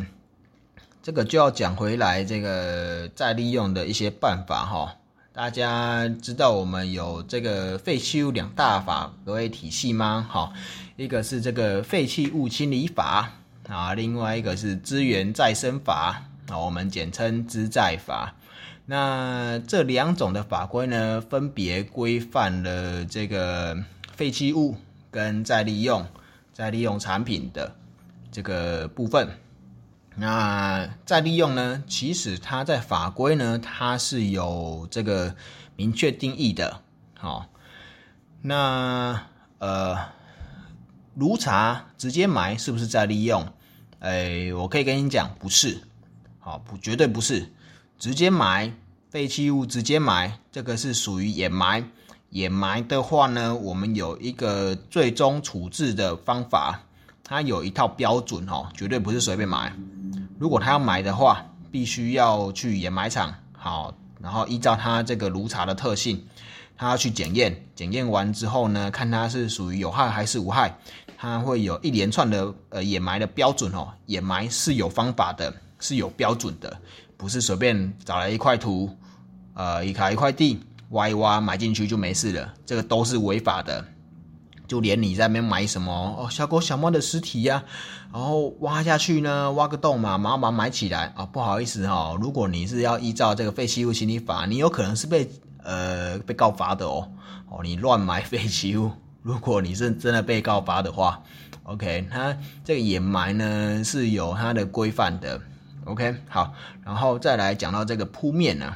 [1.03, 4.95] 这个就要讲回来，这个再利用的一些办法哈。
[5.33, 10.25] 大家知道我们有这个废弃物两大法格体系吗？
[10.29, 10.53] 好，
[10.95, 13.29] 一个是这个废弃物清理法
[13.67, 16.23] 啊，另外一个是资源再生法。
[16.51, 18.35] 啊，我们简称资债法。
[18.85, 23.77] 那这两种的法规呢，分别规范了这个
[24.17, 24.75] 废弃物
[25.09, 26.05] 跟再利用、
[26.51, 27.73] 再利用产品的
[28.33, 29.29] 这个部分。
[30.15, 31.85] 那再利用呢？
[31.87, 35.33] 其实它在法规呢，它是有这个
[35.77, 36.81] 明确定义的。
[37.17, 37.47] 好，
[38.41, 39.27] 那
[39.59, 39.95] 呃，
[41.15, 43.53] 炉茶直接埋是不是再利用？
[43.99, 45.83] 哎，我可以跟你讲，不是。
[46.43, 47.51] 好，不绝对不是，
[47.99, 48.73] 直接埋
[49.11, 51.87] 废弃物直接埋，这个是属于掩埋。
[52.31, 56.79] 掩埋的话呢，我们有一个最终处置的方法，
[57.23, 59.71] 它有一套标准哦，绝对不是随便埋。
[60.39, 66.25] 如果他要买的话，必须要去掩埋场，好，然后依照它这个炉茶的特性，
[66.75, 70.75] 他要去检验，检验完之后呢，看它是属于有害还是无害，
[71.17, 76.77] 它会有一连串的呃掩埋的标准哦，掩埋是有方法的，是有标准的，
[77.17, 78.89] 不是随便找来一块土，
[79.53, 83.83] 呃，一卡一块地挖一挖埋进去就没事了，这个都是违法的。
[84.67, 87.61] 就连你在那边埋什么哦，小狗小猫的尸体呀，
[88.13, 91.25] 然后挖下去呢，挖个洞嘛，然后把它埋起来啊。
[91.25, 95.29] 不好意思哈，如果你是要依照这个废弃物清理法，你有可能是被
[95.61, 97.11] 呃被告发的哦
[97.49, 98.89] 哦，你乱埋废弃物，
[99.21, 101.21] 如果你是真的被告发的话
[101.63, 105.41] ，OK，它这个掩埋呢是有它的规范的
[105.91, 106.53] ，OK，好，
[106.85, 108.75] 然后再来讲到这个铺面呢，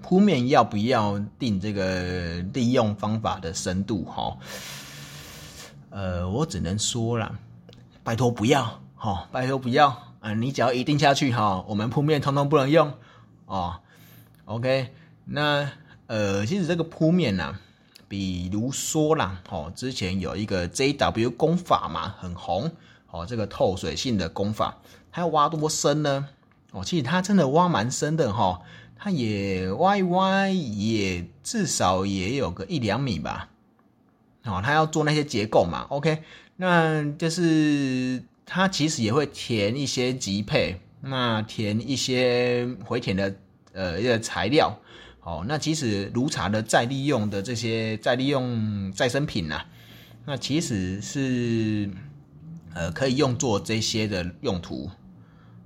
[0.00, 4.38] 铺面要不要定这个利用方法的深度哈？
[5.90, 7.38] 呃，我只能说了，
[8.02, 12.94] 拜托不要，哈，拜托不要，啊，你只要一定下去，哈，我们铺面通通不能用，
[13.44, 13.80] 哦
[14.46, 14.90] ，OK，
[15.26, 15.70] 那
[16.06, 17.58] 呃，其实这个铺面呢，
[18.08, 22.70] 比如说啦，哦，之前有一个 JW 工法嘛，很红，
[23.10, 24.78] 哦，这个透水性的工法，
[25.12, 26.26] 它要挖多深呢？
[26.72, 28.62] 哦，其实它真的挖蛮深的，哈，
[28.96, 33.50] 它也挖一挖，也至少也有个一两米吧。
[34.44, 36.24] 哦，他要做那些结构嘛，OK，
[36.56, 43.32] 那就是他其实也会填一些级配，那填一些回填的
[43.72, 44.76] 呃一个材料，
[45.20, 49.64] 哦，那其实炉茶的再利用的这些再利用再生品呐，
[50.24, 51.88] 那其实是
[52.74, 54.90] 呃可以用作这些的用途，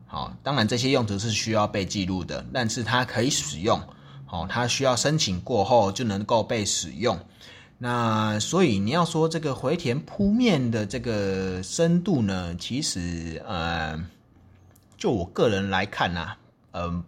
[0.07, 3.81] 好，当然这些用途是需要被记录的，但是它可以使用，
[4.25, 7.19] 好，它需要申请过后就能够被使用。
[7.79, 14.01] 那所以你要说这个回填铺面的这个深度呢，其实呃，
[14.97, 16.37] 就我个人来看呐，
[16.73, 17.03] 嗯，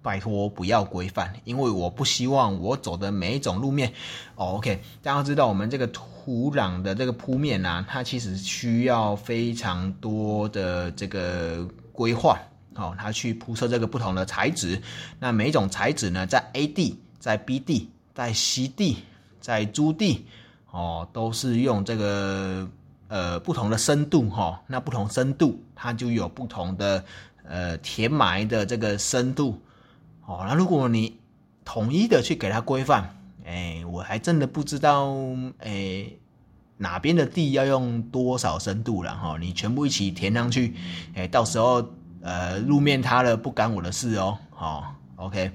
[0.00, 3.92] 拜托不要规范，因为我不希望我走的每一种路面。
[4.36, 11.68] 哦，OK，大家知道我们这个土壤的这个铺面呐，它其实需要非常多的这个
[12.00, 12.40] 规划，
[12.74, 14.80] 哦，它去铺设这个不同的材质。
[15.18, 18.96] 那每一种材质呢，在 A 地、在 B 地、在 C 地。
[19.40, 20.26] 在朱地
[20.70, 22.68] 哦，都是用这个
[23.08, 27.02] 呃不同的深度哈，那不同深度它就有不同的
[27.48, 29.58] 呃填埋的这个深度
[30.26, 30.44] 哦。
[30.46, 31.18] 那如果你
[31.64, 35.10] 统一的去给它规范，哎，我还真的不知道
[35.60, 36.04] 哎
[36.80, 39.36] 哪边的地要用多少深度了哈。
[39.38, 40.74] 你全部一起填上去，
[41.14, 41.86] 哎，到时候
[42.22, 44.38] 呃路面塌了不干我的事哦。
[44.50, 45.52] 好，OK，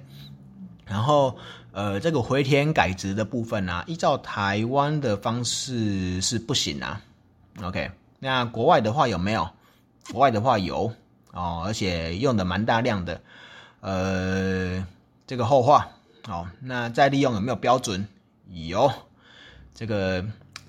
[0.86, 1.38] 然后。
[1.78, 7.02] 呃，这个回填改植的部分呢，依照台湾的方式是不行啊。
[7.62, 9.50] OK，那国外的话有没有？
[10.10, 10.94] 国外的话有
[11.34, 13.22] 哦，而且用的蛮大量的。
[13.82, 14.88] 呃，
[15.28, 15.86] 这个后话
[16.30, 18.08] 哦，那再利用有没有标准？
[18.54, 18.90] 有，
[19.74, 20.26] 这个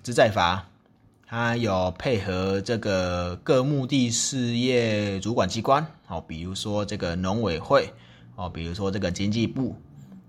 [0.07, 0.65] 资在法，
[1.27, 7.93] 它有配合这个各目的事业主管机关哦，比如说这个农委会
[8.37, 9.75] 哦，比如说这个经济部。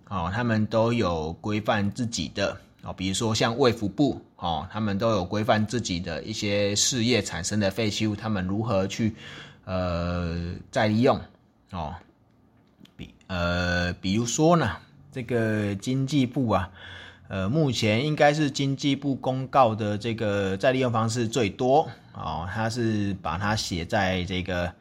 [0.09, 9.13] 哦，他们都有规范自己的哦，比如说像卫福部哦，他们都有规范自己的一些事业产生的废弃物，他们如何去
[9.65, 11.21] 呃再利用
[11.69, 11.93] 哦，
[12.95, 14.77] 比呃比如说呢，
[15.11, 16.71] 这个经济部啊，
[17.27, 24.71] 呃目前应该是经济部公告的这个再利用方式最多哦，它是把它写在这个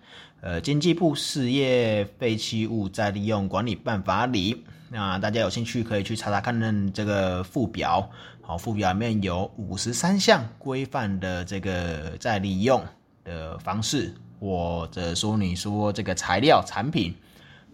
[0.40, 4.64] 呃经济部事业废弃物再利用管理办法里。
[4.88, 8.09] 那大家有兴趣可以去查查看这个附表，
[8.40, 12.80] 好，附表里面有五十三项规范的这个再利用
[13.24, 17.12] 的方式，或者说你说这个材料产品，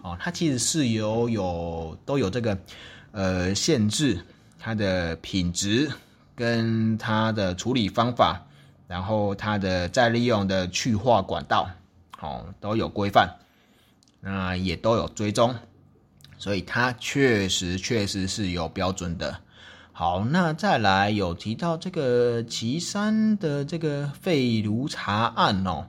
[0.00, 2.58] 哦，它其实是有有都有这个
[3.11, 4.18] 呃限制，
[4.64, 5.90] 它的品质
[6.37, 8.46] 跟它的处理方法，
[8.87, 11.68] 然后它的再利用的去化管道，
[12.16, 13.29] 好，都有规范，
[14.20, 15.53] 那也都有追踪。
[16.38, 19.40] 所以它确实确实是有标准的。
[19.90, 25.88] 好，那再来有提到这个岐山的这个废炉查案哦，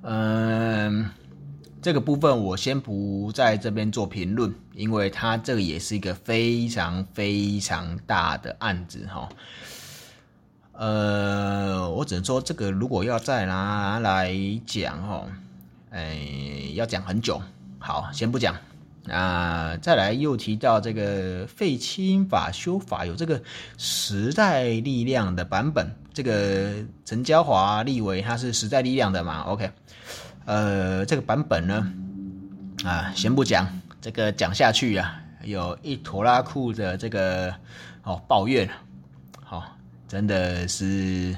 [0.00, 1.10] 嗯，
[1.86, 9.28] 这个部分我先不在这边做评论，因为它这个也是一个非常非常大的案子哈。
[10.72, 14.34] 呃，我只能说这个如果要再拿来
[14.66, 15.28] 讲哈，
[15.90, 17.40] 哎，要讲很久。
[17.78, 18.56] 好，先不讲。
[19.08, 23.40] 啊，再来又提到这个废清法修法有这个
[23.78, 29.70] 时代力量的版本，这个陈嘉华立委他是时代力量的嘛？OK，
[30.46, 31.92] 呃，这个版本呢，
[32.84, 33.68] 啊，先不讲，
[34.00, 37.54] 这个讲下去啊，有一坨拉库的这个
[38.04, 38.68] 哦抱怨，
[39.44, 39.76] 好，
[40.08, 41.36] 真的是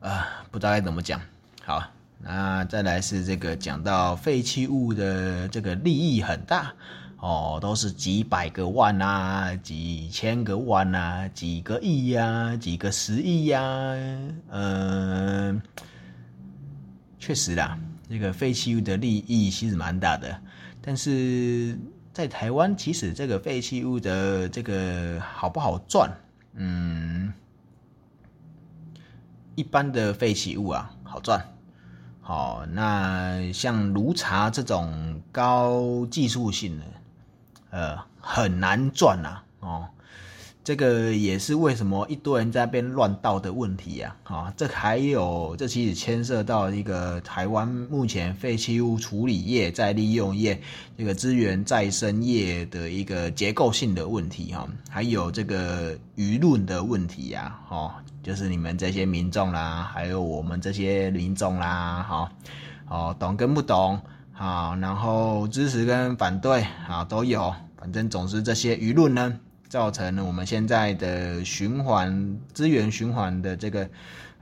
[0.00, 1.20] 啊，不知道该怎么讲，
[1.64, 1.82] 好。
[2.18, 6.72] 那再来是这个讲到废弃物的这个利益很大
[7.18, 13.60] 哦，都是几百个万啊，几千个万啊，几个亿呀，几个十亿呀，
[14.50, 15.60] 嗯，
[17.18, 17.78] 确实啦，
[18.08, 20.40] 这个废弃物的利益其实蛮大的，
[20.80, 21.78] 但是
[22.12, 26.10] 在台湾，其实这个废弃物的这个好不好赚？
[26.54, 27.32] 嗯，
[29.54, 31.44] 一般的废弃物啊，好赚。
[32.20, 36.84] 好，那像炉茶这种高技术性的，
[37.70, 39.42] 呃，很难赚呐。
[39.60, 39.88] 哦，
[40.66, 44.16] 这个也是为什么一堆人在那边乱倒的问题呀。
[44.24, 50.60] 啊，这还有，这其实牵涉到一个台湾目前废弃物处理业再利用业
[50.98, 57.56] 这个资源再生业的一个结构性的问题哈，还有这个舆论的问题呀。
[57.68, 57.92] 哦。
[58.24, 62.28] 就是你们这些民众啦，还有我们这些民众啦，好，
[62.88, 64.00] 哦，懂跟不懂，
[64.32, 73.88] 好，然后支持跟反对，啊，都有，反正总是这些舆论呢，造成了我们现在的循环资源循环的这个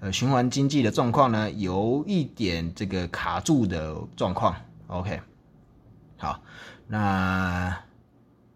[0.00, 4.54] 呃循环经济的状况呢，有一点这个卡住的状况。
[4.87, 5.20] OK，
[6.18, 6.40] 好，
[6.87, 7.76] 那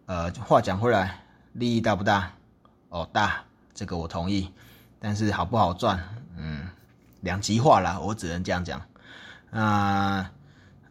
[0.06, 2.32] 呃话讲回来，利益大不大？
[2.90, 4.52] 哦，大，这个我同意。
[5.00, 6.02] 但是好不好赚？
[6.36, 6.68] 嗯，
[7.20, 8.82] 两极化啦，我只能这样讲。
[9.50, 10.28] 那，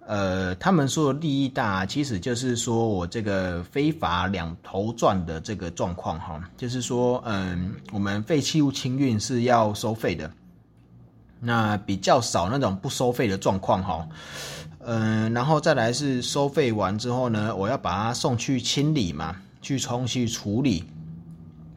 [0.08, 10.32] 呃他们说利益大，其实就是说我这个非法两头赚的这个状况哈，就是说，嗯，我们废弃物清运是要收费的，
[11.42, 14.08] 那比较少那种不收费的状况哈。
[14.80, 20.86] 嗯，然后再来是收费完之后呢，我要把它送去清理嘛，去冲去处理。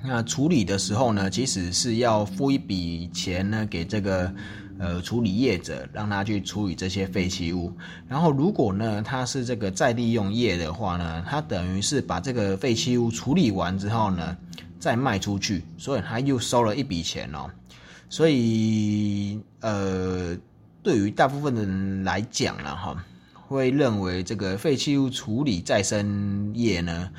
[0.03, 4.33] 那处理的时候呢，其实是要付一笔钱呢给这个
[4.81, 7.73] 呃处理业者，让他去处理这些废弃物。
[8.09, 14.37] 然后如果呢他是这个再利用业的话呢，他等于是把这个废弃物处理完之后呢，
[14.79, 17.51] 再卖出去，所以他又收了一笔钱哦。
[18.09, 20.37] 所以呃，
[20.83, 27.11] 对于大部分的人来讲了哈，会认为这个废弃物处理再生业呢。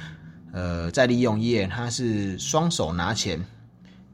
[0.54, 3.42] 呃，再利用业，它是双手拿钱，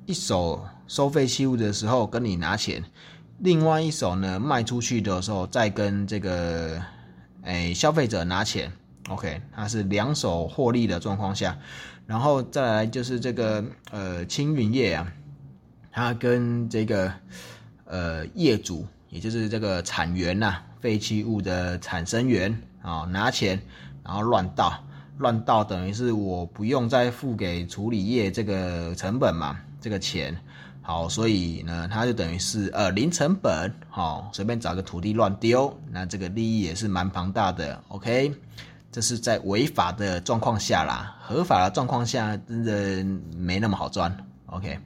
[0.06, 2.84] 一手收废弃物的时候跟你拿钱，
[3.40, 6.82] 另外一手呢卖出去的时候再跟这个
[7.44, 8.72] 诶消费者拿钱。
[9.10, 11.58] OK，它是两手获利的状况下，
[12.06, 15.12] 然后再来就是这个呃青云业啊，
[15.92, 17.14] 它跟这个
[17.86, 23.62] 呃业主，也就是这个产源呐，废弃物的产生源啊拿钱，
[24.04, 24.84] 然后乱倒。
[25.20, 30.38] 乱倒等于是我不用再付给处理业这个成本嘛，这个钱，
[30.88, 38.34] 好，所以呢，它就等于是呃零成本，好，随便找个土地乱丢，那这个利益也是蛮庞大的，OK，
[38.90, 43.04] 这是在违法的状况下啦，合法的状况下真的
[43.38, 44.80] 没那么好赚，OK，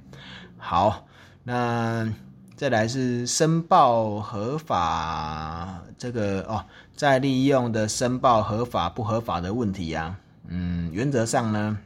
[0.58, 1.06] 好，
[1.44, 2.12] 那
[2.56, 6.66] 再来是申报合法这个哦。
[6.96, 11.78] 在利用的申报合法不合法的问题啊，嗯，原则上呢，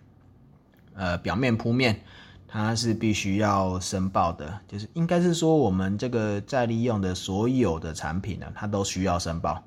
[0.93, 1.99] 呃，表面铺面，
[2.47, 9.61] 它是必须要申报的，就是应该是说我们这个在利用的所有的产品呢，它都需要申报，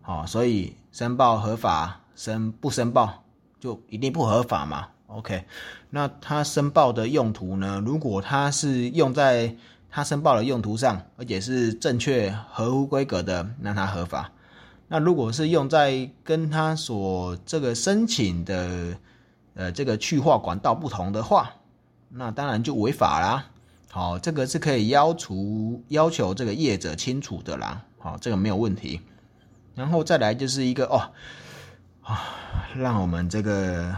[0.00, 3.24] 好，所以申报合法，申不申报
[3.58, 5.44] 就一定不合法嘛，OK，
[5.90, 9.54] 那它申报的用途呢，如果它是用在
[9.90, 14.30] 它申报的用途上，而且是正确合乎规格的，那它合法。
[14.92, 18.96] 那如果是用在跟他所这个申请的，
[19.54, 21.52] 呃，这个去化管道不同的话，
[22.10, 23.46] 那当然就违法啦。
[23.88, 27.82] 好，这个是可以要求要求这个业者清楚的啦。
[27.98, 29.00] 好，这个没有问题。
[29.74, 31.10] 然后再来就是一个哦，
[32.02, 32.20] 啊，
[32.74, 33.94] 让我们这个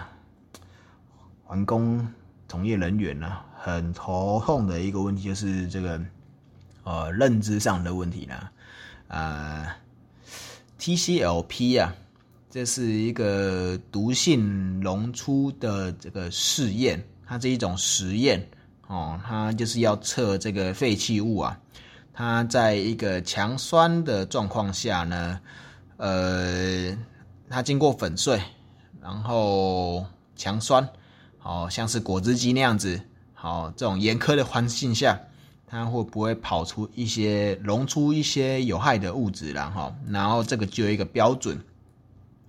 [1.45, 2.07] 环工
[2.49, 6.01] 从业人员呢很头痛的一个问题，就是这个
[6.85, 8.49] 呃认知上的问题呢，
[9.09, 9.77] 啊。
[10.79, 11.95] TCLP 啊，
[12.51, 17.01] 这是一个毒性溶出的这个试验，
[17.33, 18.47] 它是一种实验
[18.89, 21.59] 哦，它就是要测这个废弃物啊，
[22.13, 25.41] 它在一个强酸的状况下呢，
[25.97, 26.95] 呃，
[27.49, 28.39] 它经过粉碎，
[29.01, 30.05] 然后
[30.37, 30.87] 强酸，
[31.39, 33.01] 好像是果汁机那样子，
[33.33, 35.19] 好这种严苛的环境下。
[35.67, 41.59] 它会不会跑出一些溶出一些有害的物质然后然后这个就有一个标准，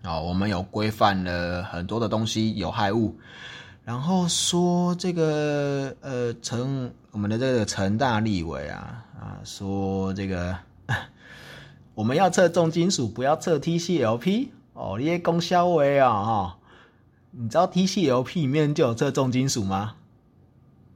[0.03, 3.17] 哦，我们有规范了很多的东西有害物，
[3.86, 10.57] 然后说这个呃陈我们的这个陈大立委啊啊说这个
[11.93, 16.57] 我们要测重金属，不要测 TCLP 哦，这些供销委啊哈，
[17.31, 19.95] 你知道 TCLP 里面就有测重金属吗？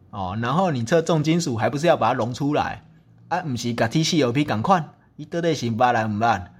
[0.09, 2.83] 哦，然后你测重金属，还不是要把它溶出来？
[3.27, 6.53] 啊，不是，甲 TCLP 赶快，一堆类型八来唔办？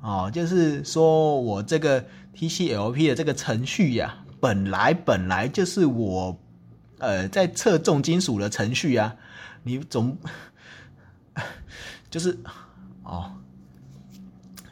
[0.00, 2.04] 哦，就是说我这个
[2.34, 6.38] TCLP 的这个程序呀，本来本来就是我，
[6.98, 9.16] 呃，在测重金属的程序啊，
[9.62, 10.18] 你总
[12.10, 12.38] 就是
[13.04, 13.32] 哦，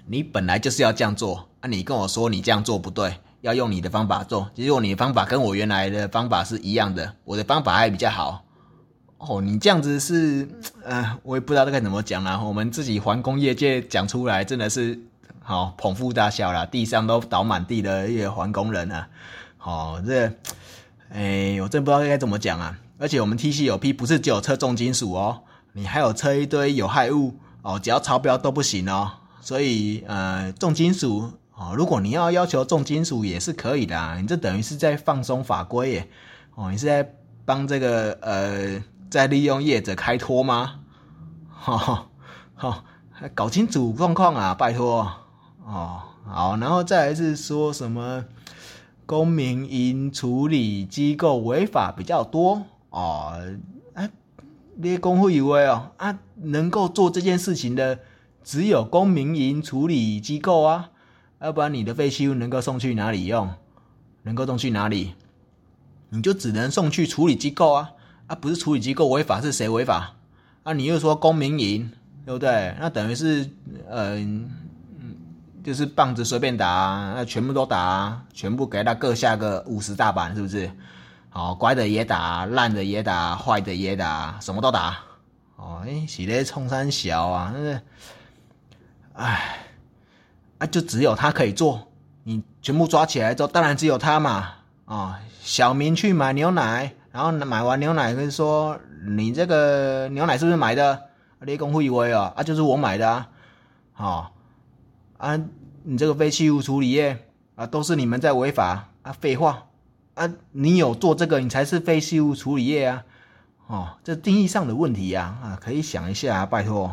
[0.04, 3.14] 你本来就是要这样做啊，你跟我说你这样做不对。
[3.40, 8.44] 要用你的方法做，结果你的方法跟我原来的方法是一样的，我的方法还比较好。
[9.16, 10.46] 哦，你这样子是，
[10.84, 12.44] 呃，我也不知道该怎么讲了。
[12.44, 15.00] 我们自己环工业界讲出来，真的是
[15.40, 19.08] 好捧腹大笑了，地上都倒满地的一环工人啊。
[19.64, 20.28] 好，这，
[21.08, 22.76] 哎，我真不知道该怎么讲啊。
[22.98, 25.42] 而且我们 T C 有 P 不是只有测重金属哦，
[25.74, 29.12] 你还有测一堆有害物哦，只要超标都不行哦。
[29.40, 31.30] 所以，呃，重金属。
[31.54, 36.08] 哦，如果你要要求重金属也是可以的，你这等于是在放松法规耶。
[36.56, 40.80] 哦，你是在帮这个呃在利用业者开脱吗？
[41.48, 42.08] 哈哈，
[42.56, 42.84] 好，
[43.32, 45.08] 搞清楚状况啊，拜托。
[45.64, 48.24] 哦，好，然后再来是说什么
[49.06, 53.34] 公民营处理机构违法比较多哦，
[53.94, 54.08] 啊，
[54.76, 58.00] 那些公会以为哦啊，能够做这件事情的
[58.42, 60.90] 只有公民营处理机构啊。
[61.40, 63.50] 要不然你的废弃物能够送去哪里用？
[64.22, 65.14] 能够送去哪里？
[66.10, 67.90] 你就只能送去处理机构啊！
[68.28, 70.14] 啊，不是处理机构违法是谁违法？
[70.62, 71.90] 啊，你又说公民营，
[72.24, 72.76] 对不对？
[72.78, 73.50] 那等于是，
[73.90, 74.48] 嗯，
[75.64, 80.70] 就是棒子随便打，啊那全部都打，啊全部给他各下个五十大板，是不是？
[81.30, 84.98] 好，乖的也打，烂的也打，坏的也打，什么都打。
[85.56, 87.80] 哦，哎，是咧冲山小啊，那是，
[89.14, 89.58] 唉。
[90.58, 91.88] 那就只有他可以做，
[92.22, 94.52] 你全部抓起来之后，当然只有他嘛。
[94.84, 101.02] 啊，小明去买牛奶，然后买完牛奶，跟说你这个牛奶是不是买的？
[101.40, 103.28] 立功会以为啊，啊就是我买的啊。
[103.92, 104.31] 好，
[105.22, 105.40] 啊
[105.84, 107.16] 你这个废弃物处理业
[107.54, 109.64] 啊，都是你们在违法啊，废话
[110.14, 113.04] 啊，你有做这个，你才是废弃物处理业啊。
[113.68, 116.92] 哦，这定义上的问题呀，啊可以想一下，拜托。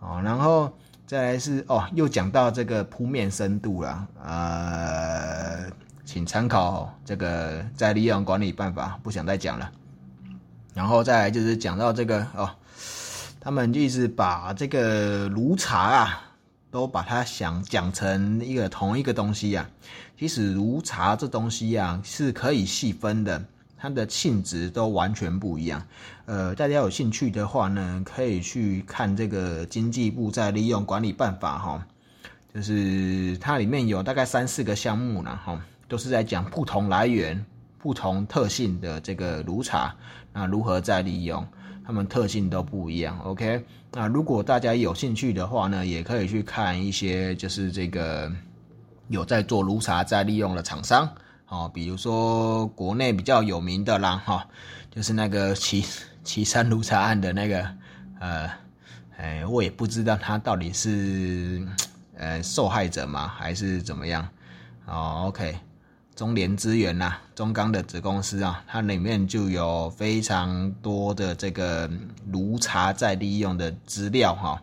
[0.00, 0.72] 哦，然后。
[1.08, 5.64] 再来是哦，又讲到这个铺面深度了，呃，
[6.04, 9.72] 请参考这个再利用管理办法，不想再讲了。
[10.74, 12.50] 然后再来就是讲到这个哦，
[13.40, 16.27] 他们就一直把这个炉茶啊，
[16.70, 19.68] 都把它想讲成一个同一个东西呀。
[20.18, 23.44] 其实炉茶这东西呀是可以细分的。
[23.80, 25.80] 它的性质都完全不一样，
[26.26, 31.86] 呃，大家有兴趣的话呢，可以去看这个经济部在利用管理办法哈，
[32.52, 37.46] 就是它里面有大概三四个项目呢哈，都是在讲不同来源、
[37.78, 39.94] 不同特性的这个炉茶，
[40.32, 41.46] 那如何再利用，
[41.88, 43.18] 它们特性都不一样。
[43.20, 48.30] OK，那如果大家有兴趣的话呢，也可以去看一些就是这个
[49.08, 51.08] 有在做炉茶在利用的厂商。
[51.48, 54.46] 哦，比如说国内比较有名的啦，哈，
[54.90, 55.82] 就是那个岐
[56.22, 57.66] 岐山卢茶案的那个，
[58.20, 58.50] 呃，
[59.16, 61.66] 哎，我也不知道他到底是
[62.18, 64.28] 呃受害者吗，还是怎么样？
[64.84, 65.56] 哦，OK，
[66.18, 71.88] 中联资源呐，中钢的子公司啊，它里面就有非常多的这个
[72.32, 74.60] 炉茶再利用的资料哈，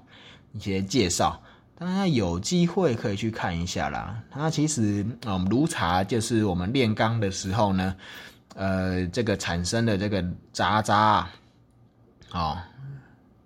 [0.51, 1.41] 一些介绍。
[1.79, 4.21] 大家有机会可以去看一下啦。
[4.29, 7.95] 它其实，嗯，炉茶就是我们炼钢的时候呢，
[8.55, 11.25] 呃，这个产生的这个渣渣，
[12.33, 12.57] 哦，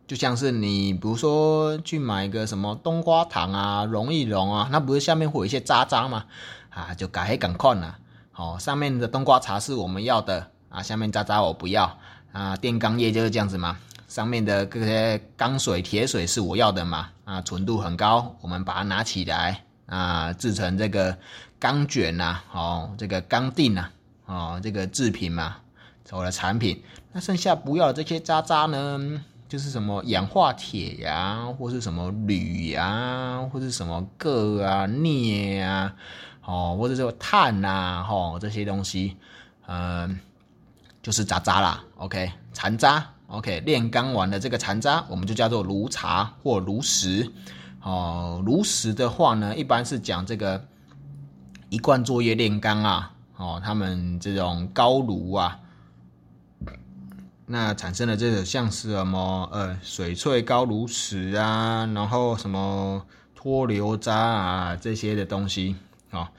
[0.07, 6.25] 就像是你比如说去买个什么冬瓜糖啊、溶一溶啊，那不是下面会有一些渣渣吗？
[6.69, 7.97] 啊，就改黑赶快啦。
[8.35, 11.97] 哦，上面的冬瓜茶是我们要的啊，下面渣渣我不要
[12.31, 12.55] 啊。
[12.55, 13.77] 电钢液就是这样子嘛。
[14.07, 17.09] 上面的这些钢水、铁水是我要的嘛？
[17.25, 21.15] 啊，纯度很高，我们把它拿起来，啊，制成这个
[21.59, 23.89] 钢卷呐，哦，这个钢锭呐，
[24.25, 25.57] 哦，这个制品嘛，
[26.09, 26.81] 我的产品。
[27.11, 35.93] 那剩下不要的这些渣渣呢，就是什么氧化铁呀，或是什么铝呀，或是什么铬啊、镍啊，
[36.43, 39.17] 哦，或者说碳呐，吼，这些东西，
[39.67, 40.19] 嗯，
[41.01, 41.83] 就是渣渣啦。
[41.97, 43.05] OK，残渣。
[43.27, 47.31] OK，炼钢完的这个残渣，我们就叫做炉茶或炉石。
[47.83, 50.65] 哦，炉石的话呢，一般是讲这个
[51.69, 55.59] 一贯作业炼钢啊，哦，他们这种高炉啊，
[57.45, 65.75] 那产生的这个像是什么呃水萃高炉石啊，然后什么脱硫渣啊这些的东西
[66.11, 66.31] 啊。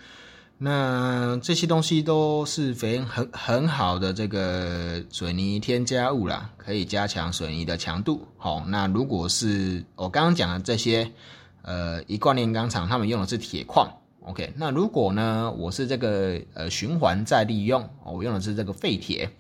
[0.63, 8.29] 那这些东西都是非很很好的这个水泥添加物啦，可以加强水泥的强度。
[8.37, 11.11] 好，那如果是我刚刚讲的这些，
[11.63, 13.91] 呃，一贯炼钢厂他们用的是铁矿
[14.21, 14.53] ，OK。
[14.55, 19.31] 那如果呢，我是这个呃循环再利用，我用的是这个废铁。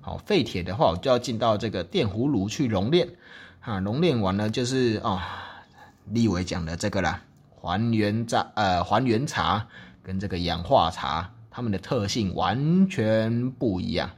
[0.00, 3.06] 好，废铁的话，我就要进到这个电葫芦去熔炼。
[3.60, 5.20] 啊，熔炼完了就是哦，
[6.06, 7.22] 立伟讲的这个啦，
[7.60, 9.66] 还原渣呃还原茶。
[10.02, 14.10] 跟这个氧化茶，它们的特性完全不一样。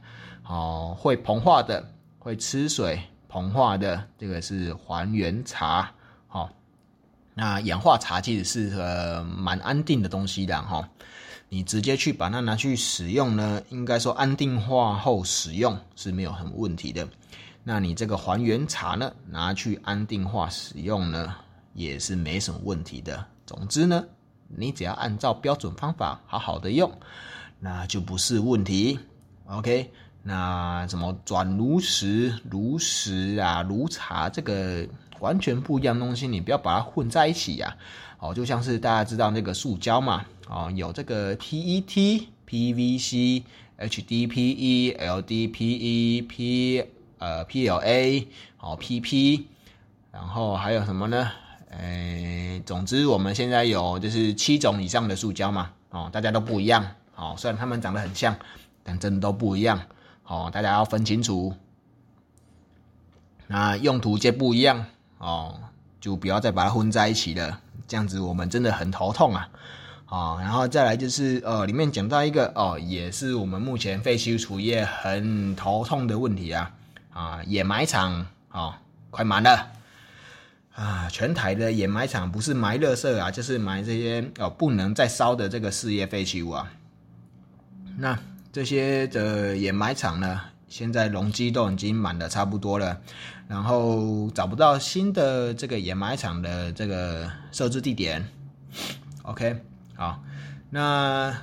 [0.47, 1.85] 哦，会膨化的，
[2.17, 5.91] 会吃水膨化的，这个是还原茶。
[6.25, 6.49] 好，
[7.35, 10.87] 那氧化茶其实是呃蛮安定的东西的哈。
[11.49, 17.07] 你直接去把它拿去使用呢，应该说安定化后使用是没有什么问题的。
[17.63, 21.35] 那你这个还原茶呢，拿去安定化使用呢，
[21.73, 23.23] 也是没什么问题的。
[23.45, 24.05] 总之呢。
[24.55, 26.91] 你只要按照标准方法好好的用，
[27.59, 28.99] 那就不是问题。
[29.47, 29.89] OK，
[30.21, 34.87] 那什么转炉石、炉石啊、炉茶，这个
[35.19, 37.75] 完全不一样东西，你不要把它混在一起呀。
[38.19, 43.43] 哦，就像是大家知道那个塑胶嘛，哦，有这个 PET、PVC、
[43.79, 46.85] HDPE、LDPE、P
[47.17, 48.27] 呃 PLA、
[48.59, 49.45] 哦 PP，
[50.11, 51.31] 然后还有什么呢？
[51.79, 58.35] 诶，总之我们现在有就是七种以上的塑胶嘛，哦，大家都不一样，哦，虽然它们长得很像，
[58.83, 59.81] 但真的都不一样，
[60.25, 61.53] 哦，大家要分清楚。
[63.47, 64.85] 那用途皆不一样，
[65.17, 65.59] 哦，
[65.99, 69.49] 就不要再把它混在一起了，这样子我们真的很头痛啊，
[70.07, 76.71] 哦，然后再来就是呃，里面讲到一个哦，也是我们目前废弃物处理业很头痛的问题啊，
[77.11, 78.75] 啊，掩埋场哦，
[79.09, 79.67] 快满了。
[80.75, 86.71] 啊，全台的掩埋场不是埋垃圾啊，就是埋这些哦不能再烧的这个事业废弃物啊。
[87.97, 88.17] 那
[88.51, 92.99] 这些的掩埋场呢，现在容积都已经满的差不多了，
[93.47, 98.27] 然后找不到新的这个掩埋场的这个设置地点。
[99.21, 99.61] OK，
[99.95, 100.23] 好，
[100.71, 101.35] 那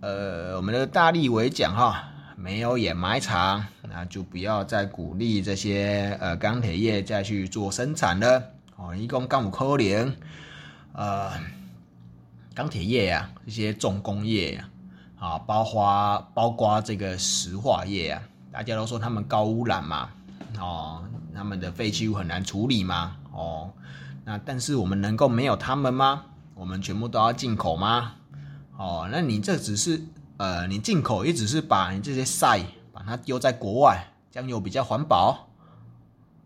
[0.00, 8.42] 呃，我们的大力为讲哈，没有掩埋场，那就不要再鼓励这些呃钢铁业再去做生产了。
[8.76, 10.14] 哦，一共干五可能，
[10.92, 11.32] 呃，
[12.54, 14.68] 钢铁业呀，这些重工业呀，
[15.18, 18.22] 啊，包括包括这个石化业啊，
[18.52, 20.10] 大家都说他们高污染嘛，
[20.60, 21.02] 哦，
[21.34, 23.72] 他们的废弃物很难处理嘛，哦，
[24.24, 26.24] 那但是我们能够没有他们吗？
[26.54, 28.16] 我们全部都要进口吗？
[28.76, 30.02] 哦，那你这只是，
[30.36, 32.60] 呃，你进口也只是把你这些晒，
[32.92, 35.48] 把它丢在国外，这样有比较环保？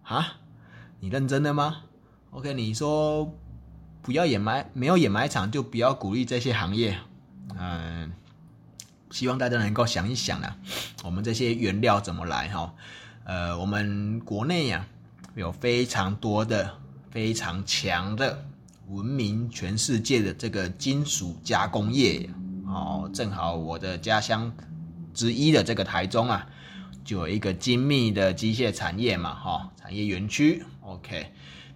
[0.05, 0.35] 啊，
[1.01, 1.83] 你认真的吗
[2.31, 3.33] ？OK，你说
[4.03, 6.99] 不要掩埋，没有掩埋场就不要鼓励这些行业。
[7.59, 8.13] 嗯，
[9.11, 10.57] 希望大家能够想一想啊，
[11.03, 12.73] 我们这些原料怎么来哈？
[13.25, 14.87] 呃，我们国内呀
[15.35, 16.79] 有非常多的、
[17.11, 18.47] 非常强的、
[18.89, 22.31] 闻名全世界的这个金属加工业
[22.67, 23.11] 哦。
[23.13, 24.53] 正好我的家乡
[25.13, 26.47] 之一的这个台中啊，
[27.05, 30.65] 就有一个精密的机械产业嘛，哈，产业园区。
[30.83, 31.33] OK。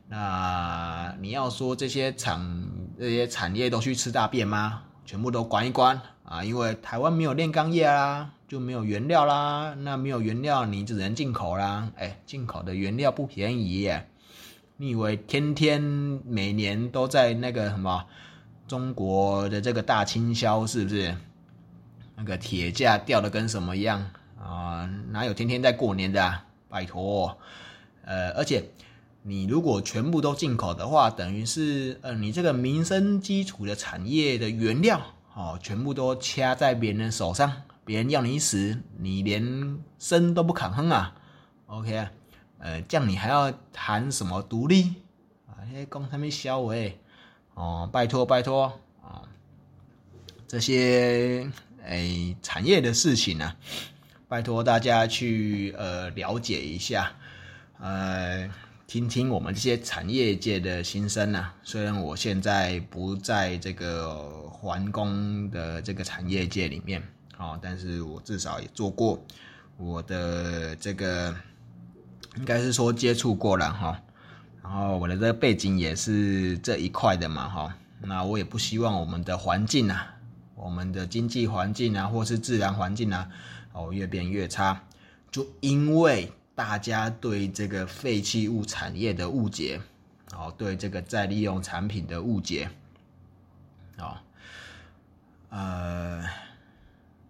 [0.06, 4.82] 那你要说这些厂、这些产业都去吃大便吗？
[5.06, 6.42] 全部都关一关啊！
[6.44, 9.74] 因为台湾没有炼钢业啦，就没有原料啦。
[9.80, 11.90] 那没有原料，你只能进口啦。
[11.96, 14.08] 哎，进口的原料不便宜耶。
[14.76, 18.04] 你以为天天每年都在那个什么
[18.68, 21.14] 中国的这个大倾销是不是？
[22.16, 24.88] 那个铁价掉的跟什么一样啊？
[25.10, 26.22] 哪有天天在过年的？
[26.22, 26.44] 啊？
[26.68, 27.36] 拜托，
[28.04, 28.64] 呃，而且。
[29.26, 35.00] 你如果全部都进口的话，等于是，呃，你这个民生基础的产业的原料，
[35.32, 37.50] 哦，全部都掐在别人手上，
[37.86, 41.16] 别人要你死，你连生都不肯哼啊
[41.64, 42.12] ，OK 啊，
[42.58, 44.92] 呃，这样你还要谈什么独立
[45.46, 45.56] 啊？
[45.64, 47.00] 那些工他们销为，
[47.54, 49.22] 哦，拜托拜托啊，
[50.46, 51.50] 这些
[51.82, 53.56] 诶产业的事情啊，
[54.28, 57.12] 拜托大家去呃了解一下，
[57.80, 58.50] 呃。
[58.86, 61.50] 听听我们这些产业界的心声呐。
[61.62, 64.20] 虽然我现在不在这个
[64.50, 67.02] 环工的这个产业界里面，
[67.38, 69.24] 哦，但是我至少也做过，
[69.78, 71.34] 我的这个
[72.36, 74.00] 应该是说接触过了哈。
[74.62, 77.76] 然后我的这个背景也是这一块的嘛哈。
[78.02, 80.14] 那我也不希望我们的环境啊，
[80.54, 83.28] 我们的经济环境啊，或是自然环境啊，
[83.72, 84.84] 哦越变越差，
[85.30, 86.30] 就因为。
[86.54, 89.80] 大家对这个废弃物产业的误解，
[90.32, 92.70] 哦，对这个再利用产品的误解，
[93.98, 94.16] 哦，
[95.50, 96.24] 呃，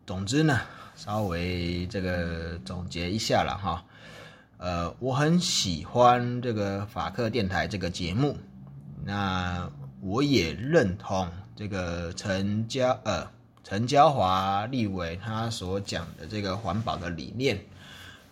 [0.06, 0.60] 总之呢，
[0.94, 3.84] 稍微这个总结一下了哈，
[4.58, 8.36] 呃，我很喜欢这个法克电台这个节目，
[9.04, 9.70] 那
[10.02, 13.26] 我也认同这个陈家呃
[13.62, 17.58] 陈嘉华立伟他所讲的这个环保的理念。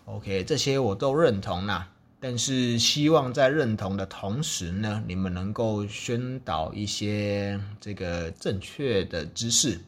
[0.05, 1.89] OK，这些我都认同啦。
[2.19, 9.81] 但是希望在认同的同时呢，你们能够宣导一些这个正确的知识。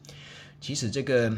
[0.61, 1.37] 其实这个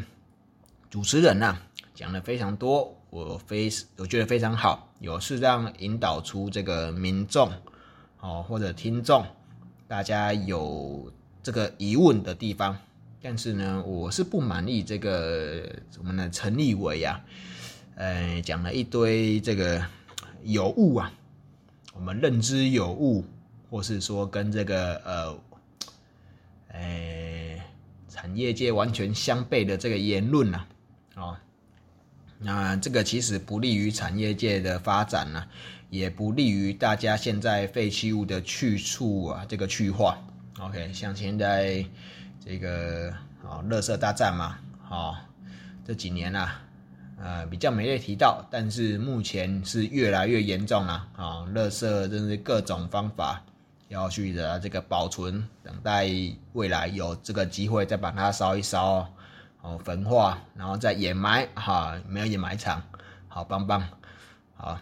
[0.89, 1.57] 主持人呐
[1.93, 7.51] 讲的非常多，我非我觉得非常好，有适当引导出这个民众
[8.19, 9.25] 哦或者听众，
[9.87, 11.11] 大家有
[11.43, 12.77] 这个疑问的地方。
[13.21, 15.67] 但是呢，我是不满意这个
[15.97, 17.21] 我们的陈立伟呀。
[17.99, 19.83] 呃，讲了一堆这个
[20.43, 21.11] 有误啊，
[21.95, 23.25] 我们认知有误，
[23.71, 25.39] 或是说跟这个呃，
[26.67, 27.59] 呃，
[28.07, 30.63] 产业界完全相悖的这个言论呐，
[31.15, 31.35] 哦，
[32.37, 35.43] 那这个其实不利于产业界的发展呢，
[35.89, 40.23] 也不利于大家现在废弃物的去处啊，这个去化。
[40.59, 41.83] OK，像现在
[42.45, 43.09] 这个
[43.43, 45.17] 啊，垃圾大战嘛，好，
[45.83, 46.61] 这几年啊。
[47.19, 51.41] 呃，比较没被提到，但是目前是越来越严重了啊！
[51.51, 53.43] 垃圾真是各种方法
[53.87, 56.07] 要去的这个保存，等待
[56.53, 59.11] 未来有这个机会再把它烧一烧，
[59.61, 62.83] 哦，焚化，然后再掩埋哈，没有掩埋场，
[63.27, 63.83] 好棒棒，
[64.55, 64.79] 好，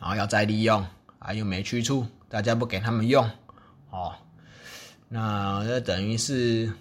[0.00, 0.86] 然后要再利用
[1.18, 3.30] 啊，又没去处，大家不给他们用，
[3.90, 4.14] 哦，
[5.10, 6.72] 那这等于是，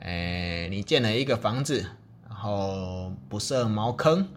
[0.00, 1.86] 哎，你建了一个房子。
[2.44, 4.28] 然后不设茅坑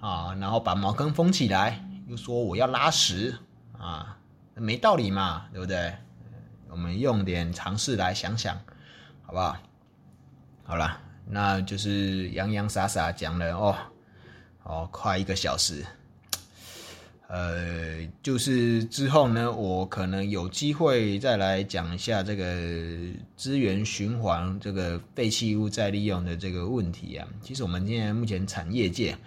[0.00, 3.38] 啊，然后把茅坑封起来，又说我要拉屎
[3.78, 4.18] 啊，
[4.54, 5.94] 没道理嘛，对不对？
[6.68, 8.56] 我们用点常识来想想，
[9.24, 9.56] 好不好？
[10.64, 13.76] 好了，那就是洋洋洒洒讲了哦，
[14.64, 15.86] 哦，快一个小时。
[17.28, 22.44] 呃，就是之后呢，我可能有机会再来讲一下这个
[23.36, 27.26] 资源循环、这个废弃物再利用的这个问题啊。
[27.42, 29.18] 其实我们现在目前产业界，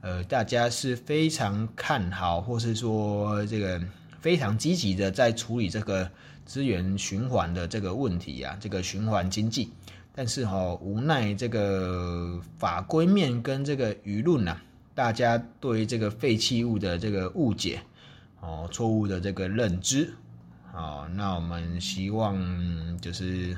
[0.00, 3.78] 呃，大家是非常看好，或是说这个
[4.20, 6.10] 非常积极的在处理这个
[6.46, 9.70] 资源循环的这个问题啊，这个循环经济。
[10.14, 14.56] 但是哈，无奈这个法规面跟这个舆论呐。
[14.94, 17.80] 大家对这个废弃物的这个误解，
[18.40, 20.12] 哦，错误的这个认知，
[20.70, 22.36] 好，那我们希望
[22.98, 23.56] 就是，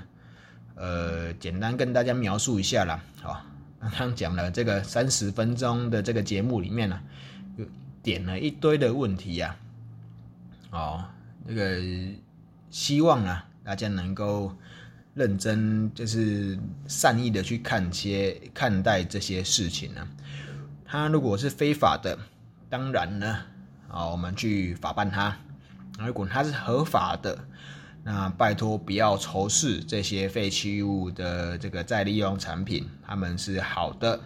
[0.76, 3.44] 呃，简单跟大家描述一下啦，好，
[3.80, 7.00] 刚刚讲了这个三十分钟的这个节目里面呢，
[7.58, 7.64] 就
[8.02, 9.56] 点了一堆的问题呀，
[10.70, 11.04] 哦，
[11.44, 11.82] 那个
[12.70, 14.56] 希望啊，大家能够
[15.14, 16.56] 认真，就是
[16.86, 20.08] 善意的去看些看待这些事情呢。
[20.94, 22.16] 他如果是非法的，
[22.70, 23.38] 当然呢，
[23.88, 25.32] 啊，我们去法办他；
[25.98, 27.36] 如果他是合法的，
[28.04, 34.20] 那拜托不要仇视这些废弃物的这个再利用产品，他们是好的。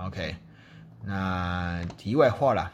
[0.00, 0.36] OK，
[1.02, 2.70] 那题外话啦，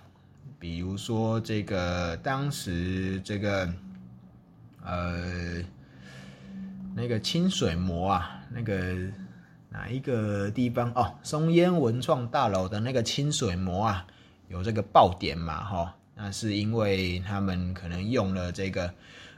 [0.58, 3.72] 比如说这个当时这个
[4.84, 5.62] 呃
[6.92, 8.84] 那个清水膜啊，那个。
[9.70, 11.14] 哪一个地方哦？
[11.22, 14.06] 松烟文创大楼的那个清水膜啊，
[14.48, 15.62] 有这个爆点嘛？
[15.62, 18.92] 哈，那是因为他们可能用了这个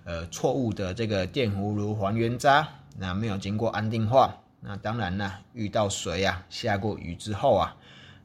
[0.04, 7.76] 呃错误的这个电葫芦还原渣，那没有经过安定化，那当然呢，遇到水啊，下过雨之后啊，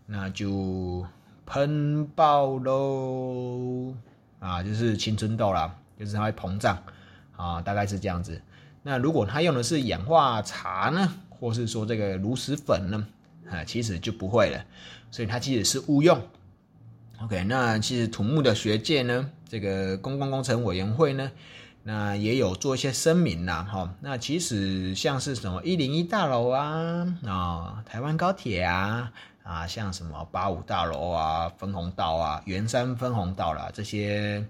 [0.05, 1.05] 那就
[1.45, 3.95] 喷爆喽
[4.39, 6.77] 啊，就是青春痘啦，就是它会膨胀
[7.35, 8.39] 啊，大概是这样子。
[8.83, 11.11] 那如果他用的是氧化茶呢？
[11.39, 13.07] 或是说这个炉石粉呢，
[13.49, 14.63] 啊，其实就不会了，
[15.11, 16.19] 所以它其实是误用。
[17.21, 21.31] OK，那其实土木的学界呢，这个公共工程委员会呢，
[21.81, 23.95] 那也有做一些声明啦，哈。
[24.01, 29.11] 那其实像是什么一零一大楼啊，啊，台湾高铁啊，
[29.43, 34.45] 啊，像什么八五大楼啊，分红道啊，圆山分红道啦，这些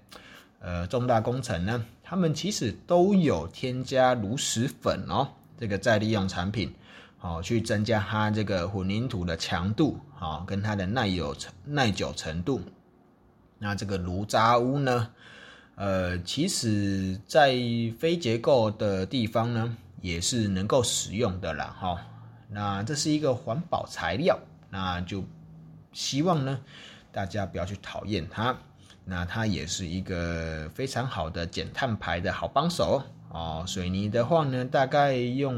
[0.58, 5.28] 呃重大工程呢，他们其实都有添加炉石粉哦，
[5.58, 6.74] 这个再利用产品，
[7.18, 12.60] 好去增加它这个混凝土的强度，好跟它的耐有耐久程度。
[13.58, 15.10] 那这个炉渣屋呢？
[15.76, 17.54] 呃，其实，在
[17.98, 22.00] 非结构的地方呢，也是能够使用的啦，哈。
[22.48, 24.38] 那这是一个环保材料，
[24.70, 25.22] 那就
[25.92, 26.58] 希望呢，
[27.12, 28.56] 大家不要去讨厌它。
[29.04, 33.02] 那它也是一个非常好的减碳排的好帮手
[33.36, 33.64] 哦。
[33.66, 35.54] 水泥的话呢，大概用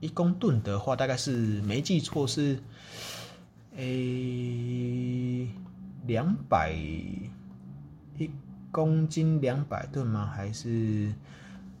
[0.00, 2.58] 一公吨的话，大概是没记错是，
[3.76, 5.48] 诶，
[6.06, 8.30] 两百一。
[8.72, 10.30] 公斤两百吨吗？
[10.36, 11.10] 还是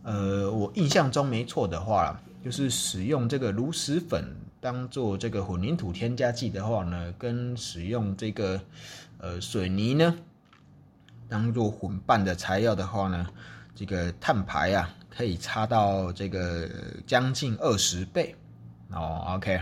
[0.02, 4.24] 呃，我印象中没错的话，就是使用这个炉石粉
[4.62, 8.58] 当做这个混凝土添加剂的话呢，跟使用这个
[9.18, 10.16] 呃水泥呢
[11.28, 13.26] 当做混拌的材料的话呢，
[13.76, 16.68] 这个碳排啊可以差到这个
[17.06, 18.34] 将近二十倍
[18.90, 19.22] 哦。
[19.36, 19.60] OK，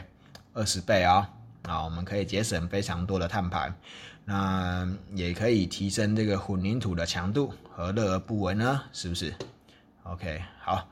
[0.54, 1.28] 二十倍啊，
[1.64, 3.70] 啊，我们可以节省非常多的碳排。
[4.24, 8.80] 那也可以提升这个混凝土的强度，何乐而不为呢？
[8.90, 9.34] 是不是
[10.04, 10.88] ？OK，好，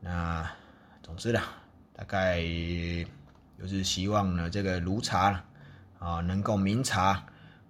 [0.00, 0.46] 那
[1.02, 1.40] 总之呢，
[1.94, 2.42] 大概
[3.58, 5.42] 就是希望呢，这个炉茶
[5.98, 7.24] 啊，能够明察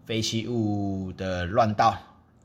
[0.05, 1.97] 废弃物的乱倒，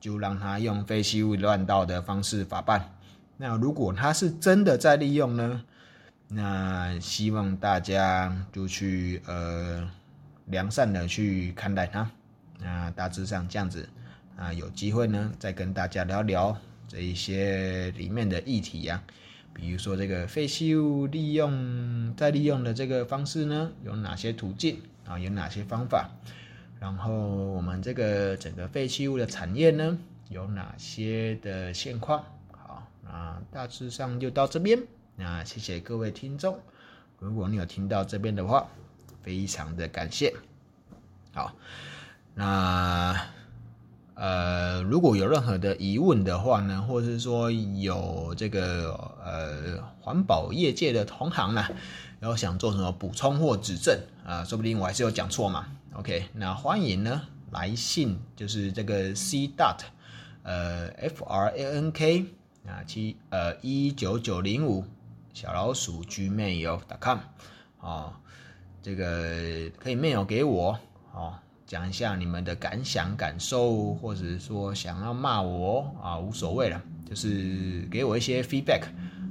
[0.07, 2.93] 就让它用废弃物乱倒的方式法办。
[3.35, 5.61] 那如果它是真的在利用呢，
[6.29, 9.85] 那希望大家就去呃
[10.45, 12.09] 良善的去看待它。
[12.57, 13.89] 那大致上这样子，
[14.37, 19.03] 啊，有机会呢，再跟大家聊聊这一些里面的议题呀，
[19.53, 26.09] 比如说这个废弃物利用再利用的这个方式呢，有哪些途径啊，有哪些方法？
[26.79, 29.97] 然后我们这个整个废弃物的产业呢，
[30.29, 32.23] 有哪些的现况？
[32.51, 34.81] 好，那大致上就到这边。
[35.15, 36.59] 那谢谢各位听众，
[37.19, 38.67] 如果你有听到这边的话，
[39.23, 40.33] 非常的感谢。
[41.33, 41.53] 好。
[42.39, 43.19] 那
[44.13, 51.65] 呃，如果有任何的疑问的话呢，或者是说有这个呃环保业界的同行呢，
[52.19, 55.67] 然后想做什么补充或指正啊，说不定我还是有讲错嘛。
[55.97, 59.79] OK，那欢迎呢来信，就是这个 C dot
[60.43, 62.23] 呃 F R A N K
[62.67, 64.85] 啊七呃一九九零五
[65.33, 67.17] 小老鼠 gmail.com
[67.79, 68.13] 哦，
[68.83, 70.79] 这个可以 mail 给我
[71.15, 71.33] 哦。
[71.65, 76.79] 讲一下你们的感想、感受，或者说想要骂我啊，无所谓了，
[77.09, 78.83] 就是给我一些 feedback。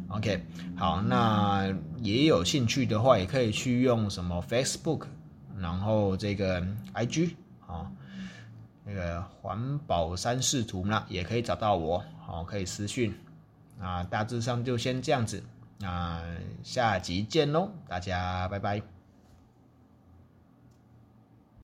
[0.08, 0.44] OK，
[0.76, 5.06] 好，那也有兴趣的话，也可以去用什么 Facebook，
[5.58, 6.60] 然后这个
[6.94, 7.34] IG
[7.66, 7.90] 啊，
[8.84, 13.14] 那个环保三视图呢，也可以找到我，好，可以私讯。
[13.78, 15.42] 啊，大致上就先这样子，
[15.78, 16.22] 那
[16.62, 18.95] 下集见喽，大家拜拜。